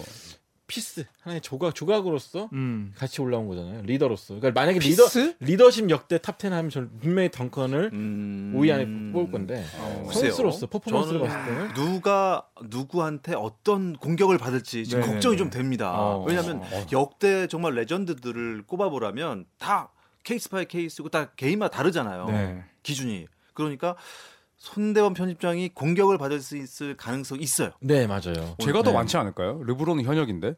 piece 0.71 1.05
하나의 1.23 1.41
조각 1.41 1.75
조각으로서 1.75 2.49
음. 2.53 2.93
같이 2.97 3.21
올라온 3.21 3.49
거잖아요. 3.49 3.83
리더로서. 3.83 4.37
그러니까 4.37 4.61
만약에 4.61 4.79
리더 4.79 5.05
piece? 5.05 5.35
리더십 5.41 5.91
역대 5.91 6.19
top 6.19 6.38
10 6.38 6.51
하면 6.51 6.71
저는 6.71 6.91
분명히 7.01 7.29
덩컨을 7.29 7.91
음... 7.93 8.55
5위 8.57 8.73
안에 8.73 9.13
뽑을 9.13 9.33
건데 9.33 9.65
글쎄요. 10.07 10.31
선수로서 10.31 10.69
퍼포먼스를 10.69 11.19
저는 11.19 11.35
봤을 11.35 11.55
때는 11.55 11.75
누가 11.75 12.47
누구한테 12.69 13.35
어떤 13.35 13.95
공격을 13.95 14.39
받을지 14.39 14.85
지금 14.85 15.01
네네네. 15.01 15.15
걱정이 15.15 15.37
좀 15.37 15.51
됩니다. 15.51 15.93
어. 15.93 16.25
왜냐하면 16.25 16.63
역대 16.93 17.49
정말 17.49 17.75
legend들을 17.75 18.62
꼽아보라면 18.69 19.47
다 19.59 19.91
case 20.23 20.49
by 20.51 20.66
case고 20.66 21.09
다 21.09 21.33
개인마다 21.35 21.77
다르잖아요. 21.77 22.27
네. 22.27 22.65
기준이. 22.85 23.27
그러니까 23.55 23.97
손대원 24.70 25.14
편집장이 25.14 25.70
공격을 25.70 26.18
받을 26.18 26.40
수 26.40 26.57
있을 26.57 26.94
가능성이 26.96 27.42
있어요. 27.42 27.70
네 27.81 28.07
맞아요. 28.07 28.55
제가 28.59 28.83
더 28.83 28.90
네. 28.90 28.92
많지 28.99 29.16
않을까요? 29.16 29.62
르브론은 29.64 30.05
현역인데. 30.05 30.51
네, 30.51 30.57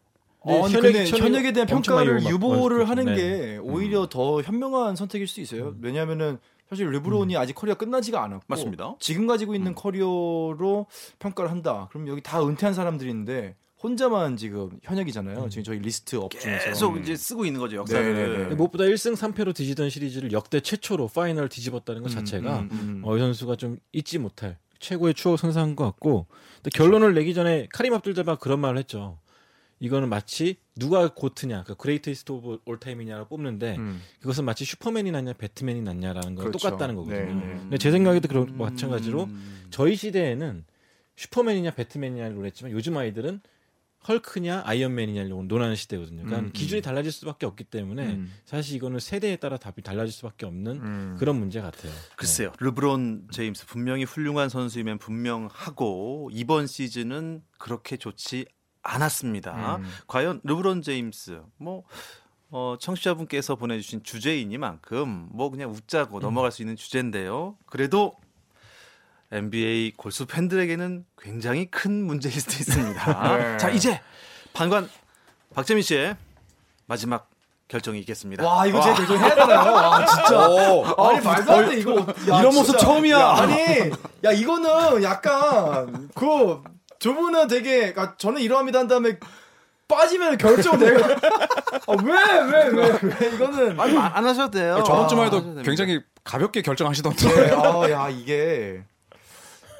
어, 0.60 0.62
현역이- 0.66 0.80
근데 0.82 1.06
현역에 1.08 1.52
대한 1.52 1.68
평가를 1.68 2.20
막- 2.22 2.30
유보를 2.32 2.78
막- 2.80 2.88
하는 2.88 3.04
네. 3.04 3.14
게 3.14 3.58
오히려 3.62 4.08
더 4.08 4.42
현명한 4.42 4.96
선택일 4.96 5.28
수 5.28 5.40
있어요. 5.40 5.76
왜냐하면은 5.80 6.38
사실 6.68 6.90
르브론이 6.90 7.36
아직 7.36 7.52
커리어 7.54 7.76
끝나지가 7.76 8.24
않았고 8.24 8.44
맞습니다. 8.48 8.96
지금 8.98 9.28
가지고 9.28 9.54
있는 9.54 9.74
커리어로 9.76 10.86
평가를 11.20 11.50
한다. 11.50 11.88
그럼 11.92 12.08
여기 12.08 12.20
다 12.22 12.42
은퇴한 12.44 12.74
사람들인데 12.74 13.54
혼자만 13.82 14.36
지금 14.36 14.70
현역이잖아요. 14.82 15.48
지금 15.48 15.64
저희 15.64 15.78
list 15.78 16.16
up 16.16 16.30
중에서 16.30 16.64
계속 16.64 16.98
이제 16.98 17.16
쓰고 17.16 17.44
있는 17.44 17.60
거죠 17.60 17.76
역사를. 17.76 18.14
네 18.14 18.22
네네. 18.22 18.38
근데 18.38 18.54
무엇보다 18.54 18.84
1승 18.84 19.16
3패로 19.16 19.54
뒤지던 19.54 19.90
시리즈를 19.90 20.32
역대 20.32 20.60
최초로 20.60 21.08
final 21.08 21.48
뒤집었다는 21.48 22.02
것 22.02 22.10
자체가 22.10 22.60
음, 22.60 22.68
음, 22.70 22.78
음. 22.80 23.02
어, 23.04 23.16
이 23.16 23.20
선수가 23.20 23.56
좀 23.56 23.78
잊지 23.92 24.18
못할 24.18 24.58
최고의 24.78 25.14
추억 25.14 25.38
선사한 25.38 25.74
것 25.76 25.84
같고 25.84 26.26
또 26.62 26.70
결론을 26.72 27.14
내기 27.14 27.34
전에 27.34 27.66
카림 27.72 27.94
압둘자바 27.94 28.36
그런 28.36 28.60
말을 28.60 28.78
했죠. 28.78 29.18
이거는 29.80 30.08
마치 30.08 30.58
누가 30.78 31.12
GOAT냐, 31.12 31.64
그 31.64 31.74
Greatest 31.74 32.30
Of 32.30 32.60
All 32.66 32.78
Time이냐를 32.78 33.26
뽑는데 33.26 33.76
음. 33.78 34.00
그것은 34.20 34.44
마치 34.44 34.64
슈퍼맨이 34.64 35.10
낫냐, 35.10 35.32
배트맨이 35.32 35.82
낫냐라는 35.82 36.36
거랑 36.36 36.52
그렇죠. 36.52 36.58
똑같다는 36.58 36.94
거거든요. 36.94 37.18
네, 37.18 37.34
네. 37.34 37.54
근데 37.58 37.78
제 37.78 37.90
생각에도 37.90 38.28
그런 38.28 38.48
음. 38.48 38.58
마찬가지로 38.58 39.28
저희 39.70 39.96
시대에는 39.96 40.64
슈퍼맨이냐 41.16 41.72
배트맨이냐를 41.72 42.36
논했지만 42.36 42.70
요즘 42.72 42.96
아이들은 42.96 43.40
헐크냐 44.08 44.62
아이언맨이냐를 44.64 45.30
논하는 45.46 45.76
시대거든요. 45.76 46.24
그러니까 46.24 46.48
음, 46.48 46.52
기준이 46.52 46.80
음. 46.80 46.82
달라질 46.82 47.12
수밖에 47.12 47.46
없기 47.46 47.64
때문에 47.64 48.06
음. 48.06 48.32
사실 48.44 48.76
이거는 48.76 48.98
세대에 48.98 49.36
따라 49.36 49.56
답이 49.56 49.82
달라질 49.82 50.12
수밖에 50.12 50.46
없는 50.46 50.72
음. 50.80 51.16
그런 51.18 51.36
문제 51.36 51.60
같아요. 51.60 51.92
글쎄요. 52.16 52.52
르브론 52.58 53.28
제임스 53.30 53.66
분명히 53.66 54.04
훌륭한 54.04 54.48
선수이면 54.48 54.98
분명하고 54.98 56.30
이번 56.32 56.66
시즌은 56.66 57.42
그렇게 57.58 57.96
좋지 57.96 58.46
않았습니다. 58.82 59.76
음. 59.76 59.84
과연 60.08 60.40
르브론 60.42 60.82
제임스 60.82 61.42
뭐 61.58 61.84
어, 62.50 62.76
청취자분께서 62.78 63.56
보내주신 63.56 64.02
주제이니만큼 64.02 65.30
뭐 65.32 65.48
그냥 65.48 65.70
웃자고 65.70 66.20
넘어갈 66.20 66.52
수 66.52 66.60
있는 66.60 66.76
주제인데요. 66.76 67.56
그래도 67.66 68.14
NBA 69.32 69.92
골수 69.96 70.26
팬들에게는 70.26 71.04
굉장히 71.20 71.66
큰 71.70 72.04
문제일 72.04 72.38
수도 72.40 72.52
있습니다. 72.52 73.36
네. 73.38 73.56
자 73.58 73.70
이제 73.70 74.00
판관 74.52 74.88
박재민 75.54 75.82
씨의 75.82 76.16
마지막 76.86 77.28
결정이 77.68 77.98
있겠습니다. 78.00 78.44
와 78.46 78.66
이거 78.66 78.80
제가 78.82 78.94
결정해야 78.96 79.34
되나요? 79.34 79.72
와 79.72 80.04
진짜 80.04 80.38
아니 80.98 81.20
말도 81.24 81.52
안 81.52 81.70
돼 81.70 81.78
이거 81.80 82.00
야, 82.00 82.40
이런 82.40 82.44
모습 82.54 82.66
진짜. 82.72 82.78
처음이야. 82.78 83.18
야, 83.18 83.28
아니 83.38 83.90
야 84.24 84.32
이거는 84.32 85.02
약간 85.02 86.08
그 86.14 86.62
두 86.98 87.12
분은 87.14 87.48
되게 87.48 87.92
그러니까 87.92 88.14
저는 88.16 88.40
이러합니다 88.42 88.78
한 88.78 88.86
다음에 88.86 89.18
빠지면 89.88 90.38
결정 90.38 90.78
내가 90.78 91.04
아, 91.88 91.96
왜왜 92.00 92.68
왜 92.68 92.98
왜 93.02 93.28
이거는 93.34 93.80
아니 93.80 93.98
안, 93.98 94.12
안 94.14 94.24
하셔도 94.26 94.50
돼요. 94.52 94.84
저번 94.86 95.08
주만 95.08 95.26
안 95.26 95.32
하셔도 95.32 95.50
해도. 95.50 95.62
굉장히 95.62 96.00
가볍게 96.22 96.62
결정하시던데. 96.62 97.28
네, 97.28 97.50
아, 97.56 97.90
야 97.90 98.08
이게 98.08 98.84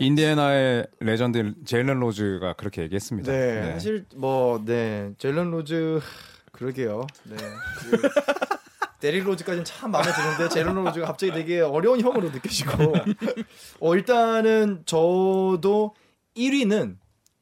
인디애나의 0.06 0.86
레전드 1.00 1.54
제일런 1.64 2.00
로즈가 2.00 2.54
그렇게 2.54 2.82
얘기했습니다. 2.82 3.30
네, 3.30 3.72
사실 3.72 4.04
뭐네 4.16 5.12
젤런 5.18 5.50
로즈 5.52 6.00
그러게요. 6.50 7.06
네. 7.24 7.36
그, 7.36 8.02
데릭 9.00 9.26
로즈까지는 9.26 9.64
참 9.64 9.90
마음에 9.90 10.10
드는데 10.12 10.48
젤런 10.48 10.74
로즈가 10.74 11.06
갑자기 11.06 11.32
되게 11.32 11.60
어려운 11.60 12.00
형으로 12.00 12.30
느껴지고 12.30 12.94
어 13.80 13.94
일단은 13.94 14.82
저도 14.86 15.94
1위는 16.36 16.96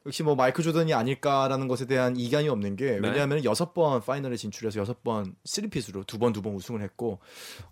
역시 0.06 0.22
뭐 0.22 0.34
마이클 0.34 0.64
조던이 0.64 0.94
아닐까라는 0.94 1.68
것에 1.68 1.84
대한 1.86 2.16
이견이 2.16 2.48
없는 2.48 2.76
게 2.76 2.98
네. 3.00 3.08
왜냐하면 3.08 3.44
여섯 3.44 3.74
번 3.74 4.00
final에 4.02 4.36
진출해서 4.36 4.80
여섯 4.80 5.02
번 5.02 5.34
3-peat으로 5.46 6.06
두 6.06 6.18
번 6.18 6.32
두 6.32 6.40
번 6.40 6.54
우승을 6.54 6.80
했고 6.82 7.18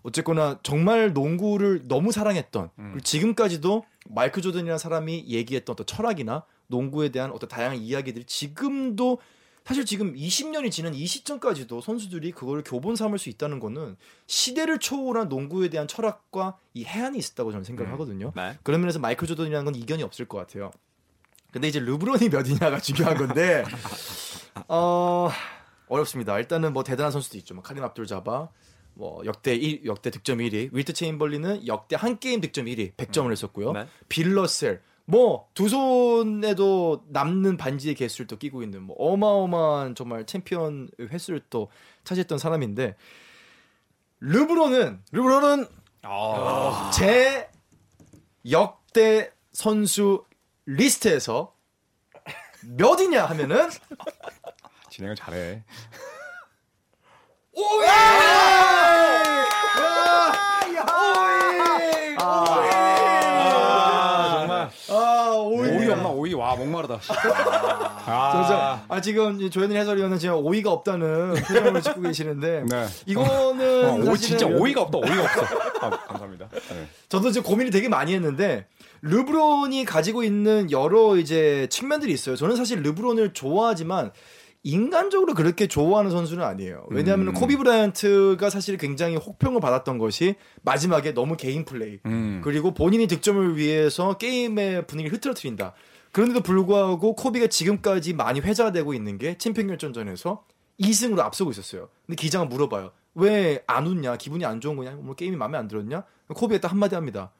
어쨌거나 0.03 0.59
정말 0.61 1.13
농구를 1.13 1.87
너무 1.87 2.11
사랑했던 2.11 2.69
그리고 2.75 2.99
지금까지도 2.99 3.83
마이클 4.09 4.41
조던이라는 4.41 4.77
사람이 4.77 5.25
얘기했던 5.27 5.73
어떤 5.73 5.85
철학이나 5.85 6.43
농구에 6.67 7.09
대한 7.09 7.31
어떤 7.31 7.47
다양한 7.47 7.77
이야기들이 7.77 8.25
지금도 8.25 9.19
사실 9.65 9.85
지금 9.85 10.15
20년이 10.15 10.71
지난 10.71 10.95
이 10.95 11.05
시점까지도 11.05 11.81
선수들이 11.81 12.31
그걸 12.31 12.63
교본 12.63 12.95
삼을 12.95 13.19
수 13.19 13.29
있다는 13.29 13.59
거는 13.59 13.97
시대를 14.25 14.79
초월한 14.79 15.29
농구에 15.29 15.69
대한 15.69 15.87
철학과 15.87 16.57
이 16.73 16.85
해안이 16.85 17.19
있었다고 17.19 17.51
저는 17.51 17.63
생각을 17.63 17.91
하거든요. 17.93 18.33
네. 18.35 18.57
그런 18.63 18.81
면에서 18.81 18.97
마이클 18.97 19.27
조던이라는 19.27 19.65
건 19.65 19.75
이견이 19.75 20.01
없을 20.01 20.27
것 20.27 20.39
같아요. 20.39 20.71
근데 21.51 21.67
이제 21.67 21.79
르브론이 21.79 22.29
몇이냐가 22.29 22.79
중요한 22.81 23.17
건데 23.17 23.63
어 24.67 25.29
어렵습니다. 25.87 26.37
일단은 26.39 26.73
뭐 26.73 26.83
대단한 26.83 27.11
선수도 27.11 27.37
있죠. 27.37 27.53
뭐 27.53 27.61
카림 27.61 27.83
압둘 27.83 28.07
자바 28.07 28.49
뭐 28.99 29.23
역대 29.25 29.55
1 29.55 29.85
역대 29.85 30.11
득점 30.11 30.39
1위, 30.39 30.69
윌트 30.73 30.91
체임벌린은 30.91 31.65
역대 31.67 31.95
한 31.95 32.19
게임 32.19 32.41
득점 32.41 32.65
1위, 32.65 32.95
100점을 32.95 33.31
했었고요. 33.31 33.71
네. 33.71 33.87
빌러셀 34.09 34.81
뭐 35.05 35.49
두 35.53 35.69
손에도 35.69 37.05
남는 37.07 37.55
반지의 37.55 37.95
개수를 37.95 38.27
또 38.27 38.37
끼고 38.37 38.61
있는 38.61 38.83
뭐 38.83 38.95
어마어마한 38.99 39.95
정말 39.95 40.25
챔피언 40.25 40.89
횟수를 40.99 41.41
또 41.49 41.71
차지했던 42.03 42.37
사람인데 42.37 42.97
르브론은 44.19 45.01
르브론은 45.13 45.65
제 46.93 47.49
역대 48.51 49.31
선수 49.53 50.25
리스트에서 50.65 51.55
몇이냐 52.63 53.25
하면은 53.25 53.69
진행을 54.89 55.15
잘해. 55.15 55.63
오이! 57.59 57.65
오이! 57.65 57.85
아, 62.21 64.37
정말. 64.39 64.69
아, 64.89 65.31
오이. 65.35 65.69
오이 65.69 65.89
없나? 65.91 66.07
오이 66.09 66.33
와 66.35 66.55
목마르다. 66.55 66.99
아, 68.11 68.81
아, 68.87 69.01
지금 69.01 69.41
이 69.41 69.49
조현일 69.49 69.77
해설위원은 69.77 70.17
지금 70.19 70.35
오이가 70.37 70.71
없다는 70.71 71.33
표정을 71.35 71.81
짓고 71.81 72.01
계시는데 72.01 72.63
네. 72.69 72.85
이거는 73.05 73.89
어, 73.89 73.95
오이 74.09 74.17
진짜 74.17 74.45
오이가 74.47 74.83
없다. 74.83 74.99
오이가 74.99 75.23
없어. 75.23 75.41
아, 75.81 75.89
감사합니다. 75.89 76.47
네. 76.49 76.87
저도 77.09 77.31
지금 77.31 77.45
고민을 77.49 77.71
되게 77.71 77.89
많이 77.89 78.13
했는데 78.15 78.67
르브론이 79.01 79.83
가지고 79.83 80.23
있는 80.23 80.71
여러 80.71 81.17
이제 81.17 81.67
측면들이 81.69 82.13
있어요. 82.13 82.37
저는 82.37 82.55
사실 82.55 82.81
르브론을 82.83 83.33
좋아하지만 83.33 84.11
인간적으로 84.63 85.33
그렇게 85.33 85.67
좋아하는 85.67 86.11
선수는 86.11 86.43
아니에요. 86.43 86.85
왜냐하면 86.89 87.29
음. 87.29 87.33
코비 87.33 87.55
브라이언트가 87.55 88.49
사실 88.49 88.77
굉장히 88.77 89.15
혹평을 89.15 89.61
받았던 89.61 89.97
것이 89.97 90.35
마지막에 90.63 91.13
너무 91.13 91.37
개인 91.37 91.63
플레이 91.63 91.99
음. 92.05 92.41
그리고 92.43 92.73
본인이 92.73 93.07
득점을 93.07 93.55
위해서 93.57 94.17
게임의 94.17 94.87
분위기를 94.87 95.15
흐트러뜨린다. 95.15 95.73
그런데도 96.11 96.41
불구하고 96.41 97.15
코비가 97.15 97.47
지금까지 97.47 98.13
많이 98.13 98.39
회자가 98.41 98.71
되고 98.71 98.93
있는 98.93 99.17
게 99.17 99.37
챔피언 99.37 99.67
결정전에서 99.67 100.43
2승으로 100.79 101.19
앞서고 101.19 101.51
있었어요. 101.51 101.89
근데 102.05 102.15
기자가 102.21 102.45
물어봐요. 102.45 102.91
왜 103.15 103.63
안 103.67 103.87
웃냐? 103.87 104.17
기분이 104.17 104.45
안 104.45 104.59
좋은 104.61 104.75
거냐? 104.75 104.91
뭐 104.95 105.15
게임이 105.15 105.35
마음에 105.37 105.57
안 105.57 105.67
들었냐? 105.67 106.03
코비가 106.35 106.59
딱 106.61 106.71
한마디 106.71 106.95
합니다. 106.95 107.31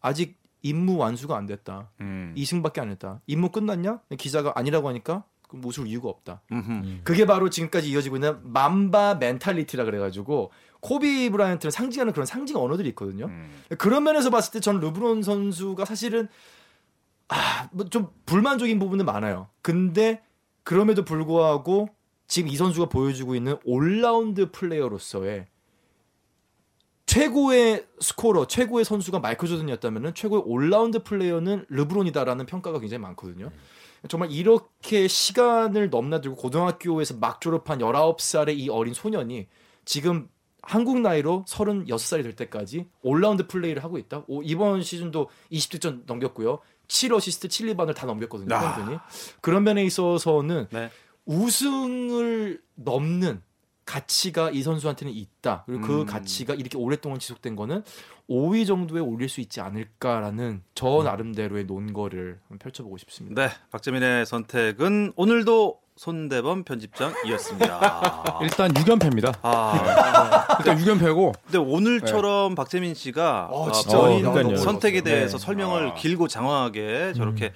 아직 0.00 0.38
임무 0.62 0.96
완수가 0.96 1.36
안 1.36 1.46
됐다. 1.46 1.90
음. 2.00 2.34
2승밖에 2.36 2.80
안 2.80 2.90
했다. 2.90 3.20
임무 3.26 3.50
끝났냐? 3.50 4.00
기자가 4.18 4.52
아니라고 4.56 4.88
하니까 4.88 5.24
그럼 5.50 5.64
웃을 5.64 5.86
이유가 5.86 6.08
없다. 6.08 6.42
음흠. 6.52 7.00
그게 7.04 7.26
바로 7.26 7.50
지금까지 7.50 7.90
이어지고 7.90 8.16
있는 8.16 8.38
Mamba 8.44 9.16
Mentality라 9.16 9.84
그래가지고 9.84 10.52
코비 10.80 11.28
브라이언트를 11.30 11.70
상징하는 11.72 12.12
그런 12.12 12.24
상징 12.24 12.56
언어들이 12.56 12.88
있거든요. 12.90 13.26
음. 13.26 13.50
그런 13.78 14.04
면에서 14.04 14.30
봤을 14.30 14.52
때 14.52 14.60
저는 14.60 14.80
르브론 14.80 15.22
선수가 15.22 15.84
사실은 15.84 16.28
아, 17.28 17.68
뭐 17.72 17.86
좀 17.90 18.08
불만족인 18.26 18.78
부분은 18.78 19.04
많아요. 19.04 19.48
근데 19.62 20.22
그럼에도 20.62 21.04
불구하고 21.04 21.88
지금 22.26 22.48
이 22.48 22.56
선수가 22.56 22.88
보여주고 22.88 23.34
있는 23.34 23.56
올라운드 23.64 24.50
플레이어로서의 24.52 25.46
최고의 27.06 27.86
scorer, 27.98 28.46
최고의 28.46 28.84
선수가 28.84 29.18
마이클 29.18 29.48
조던이었다면 29.48 30.14
최고의 30.14 30.42
올라운드 30.46 31.02
플레이어는 31.02 31.66
르브론이다라는 31.68 32.46
평가가 32.46 32.78
굉장히 32.78 33.02
많거든요. 33.02 33.50
정말 34.08 34.30
이렇게 34.30 35.08
시간을 35.08 35.90
넘나들고 35.90 36.36
고등학교에서 36.36 37.16
막 37.18 37.40
졸업한 37.40 37.78
19살의 37.78 38.58
이 38.58 38.68
어린 38.68 38.94
소년이 38.94 39.46
지금 39.84 40.28
한국 40.62 41.00
나이로 41.00 41.44
36살이 41.48 42.22
될 42.22 42.36
때까지 42.36 42.86
올라운드 43.02 43.46
플레이를 43.46 43.82
하고 43.82 43.98
있다. 43.98 44.24
오, 44.26 44.42
이번 44.42 44.82
시즌도 44.82 45.28
20득점 45.50 46.02
넘겼고요. 46.06 46.60
7어시스트 46.88 47.48
7리바운드 47.48 47.94
다 47.94 48.06
넘겼거든요. 48.06 48.54
아. 48.54 49.04
그런 49.40 49.64
면에 49.64 49.84
있어서는 49.84 50.66
네. 50.70 50.90
우승을 51.24 52.60
넘는 52.74 53.42
가치가 53.90 54.50
이 54.50 54.62
선수한테는 54.62 55.12
있다. 55.12 55.64
그리고 55.66 55.84
그 55.84 56.00
음. 56.02 56.06
가치가 56.06 56.54
이렇게 56.54 56.78
오랫동안 56.78 57.18
지속된 57.18 57.56
거는 57.56 57.82
5위 58.28 58.64
정도에 58.64 59.00
올릴 59.00 59.28
수 59.28 59.40
있지 59.40 59.60
않을까라는 59.60 60.62
저 60.76 61.02
나름대로의 61.02 61.64
논거를 61.64 62.38
한번 62.42 62.58
펼쳐보고 62.60 62.98
싶습니다. 62.98 63.48
네, 63.48 63.52
박재민의 63.72 64.26
선택은 64.26 65.14
오늘도 65.16 65.80
손대범 65.96 66.62
편집장이었습니다. 66.62 68.38
일단 68.40 68.72
6연패입니다. 68.72 69.38
아, 69.42 70.46
일단 70.60 70.78
6연패고 70.78 71.34
근데 71.44 71.58
오늘처럼 71.58 72.54
박재민 72.54 72.94
씨가 72.94 73.48
어, 73.50 73.72
진짜 73.72 73.98
어, 73.98 74.02
그러니까요. 74.02 74.56
선택에 74.56 75.02
네. 75.02 75.10
대해서 75.10 75.36
설명을 75.36 75.88
아. 75.88 75.94
길고 75.94 76.28
장황하게 76.28 77.12
저렇게 77.14 77.52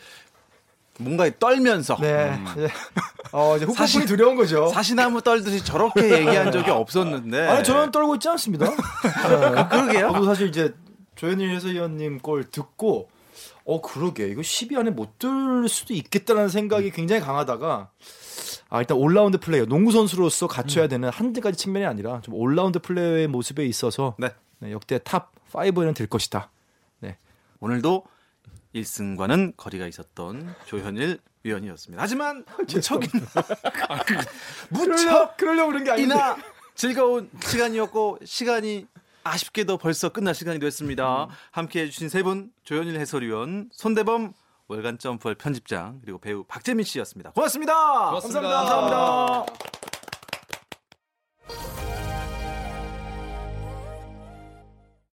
뭔가 1.00 1.28
떨면서 1.38 1.96
네. 2.00 2.38
이제, 2.52 2.68
어, 3.32 3.56
이제 3.56 3.66
사실- 3.66 4.00
후폭풍이 4.00 4.06
두려운 4.06 4.36
거죠. 4.36 4.68
사시나무 4.68 5.20
떨듯이 5.22 5.64
저렇게 5.64 6.02
얘기한 6.20 6.52
적이 6.52 6.70
없었는데. 6.70 7.48
아니 7.48 7.64
저는 7.64 7.90
떨고 7.90 8.14
있지 8.14 8.28
않습니다. 8.28 8.66
그러게요. 9.70 10.12
저도 10.12 10.24
사실 10.24 10.48
이제 10.48 10.72
조현일 11.16 11.50
해설위원님 11.56 12.18
걸 12.18 12.44
듣고 12.44 13.08
어 13.64 13.80
그러게 13.80 14.28
이거 14.28 14.40
10위 14.42 14.76
안에 14.78 14.90
못 14.90 15.18
들 15.18 15.68
수도 15.68 15.94
있겠다라는 15.94 16.48
생각이 16.50 16.90
굉장히 16.90 17.22
강하다가 17.22 17.88
아 18.68 18.80
일단 18.80 18.98
올라운드 18.98 19.38
플레이어 19.38 19.64
농구 19.66 19.90
선수로서 19.92 20.46
갖춰야 20.48 20.86
되는 20.88 21.08
한두 21.08 21.40
가지 21.40 21.56
측면이 21.56 21.86
아니라 21.86 22.20
좀 22.20 22.34
올라운드 22.34 22.78
플레이어의 22.80 23.28
모습에 23.28 23.64
있어서 23.64 24.14
네. 24.18 24.28
네, 24.58 24.70
역대 24.72 24.98
top 24.98 25.32
5에는 25.52 25.94
들 25.94 26.06
것이다. 26.06 26.50
오늘도 27.60 28.04
1승과는 28.74 29.56
거리가 29.56 29.86
있었던 29.86 30.54
조현일 30.66 31.18
위원이었습니다. 31.42 32.02
하지만 32.02 32.44
무척이나 32.72 33.24
무척 34.70 35.36
그러려고 35.36 35.68
그런 35.70 35.84
게 35.84 35.90
아닌데. 35.90 36.14
이나 36.14 36.36
즐거운 36.74 37.30
시간이었고 37.42 38.18
시간이 38.24 38.86
아쉽게도 39.22 39.78
벌써 39.78 40.08
끝날 40.10 40.34
시간이 40.34 40.58
됐습니다. 40.58 41.28
함께 41.50 41.82
해주신 41.82 42.08
세 42.08 42.22
분 42.22 42.50
조현일 42.64 42.98
해설위원, 42.98 43.68
손대범 43.72 44.32
월간 44.68 44.98
점프월 44.98 45.34
편집장 45.34 46.00
그리고 46.02 46.18
배우 46.18 46.42
박재민 46.44 46.84
씨였습니다. 46.84 47.30
고맙습니다. 47.32 47.74
고맙습니다. 48.08 48.40
감사합니다. 48.40 48.96
감사합니다. 48.96 49.83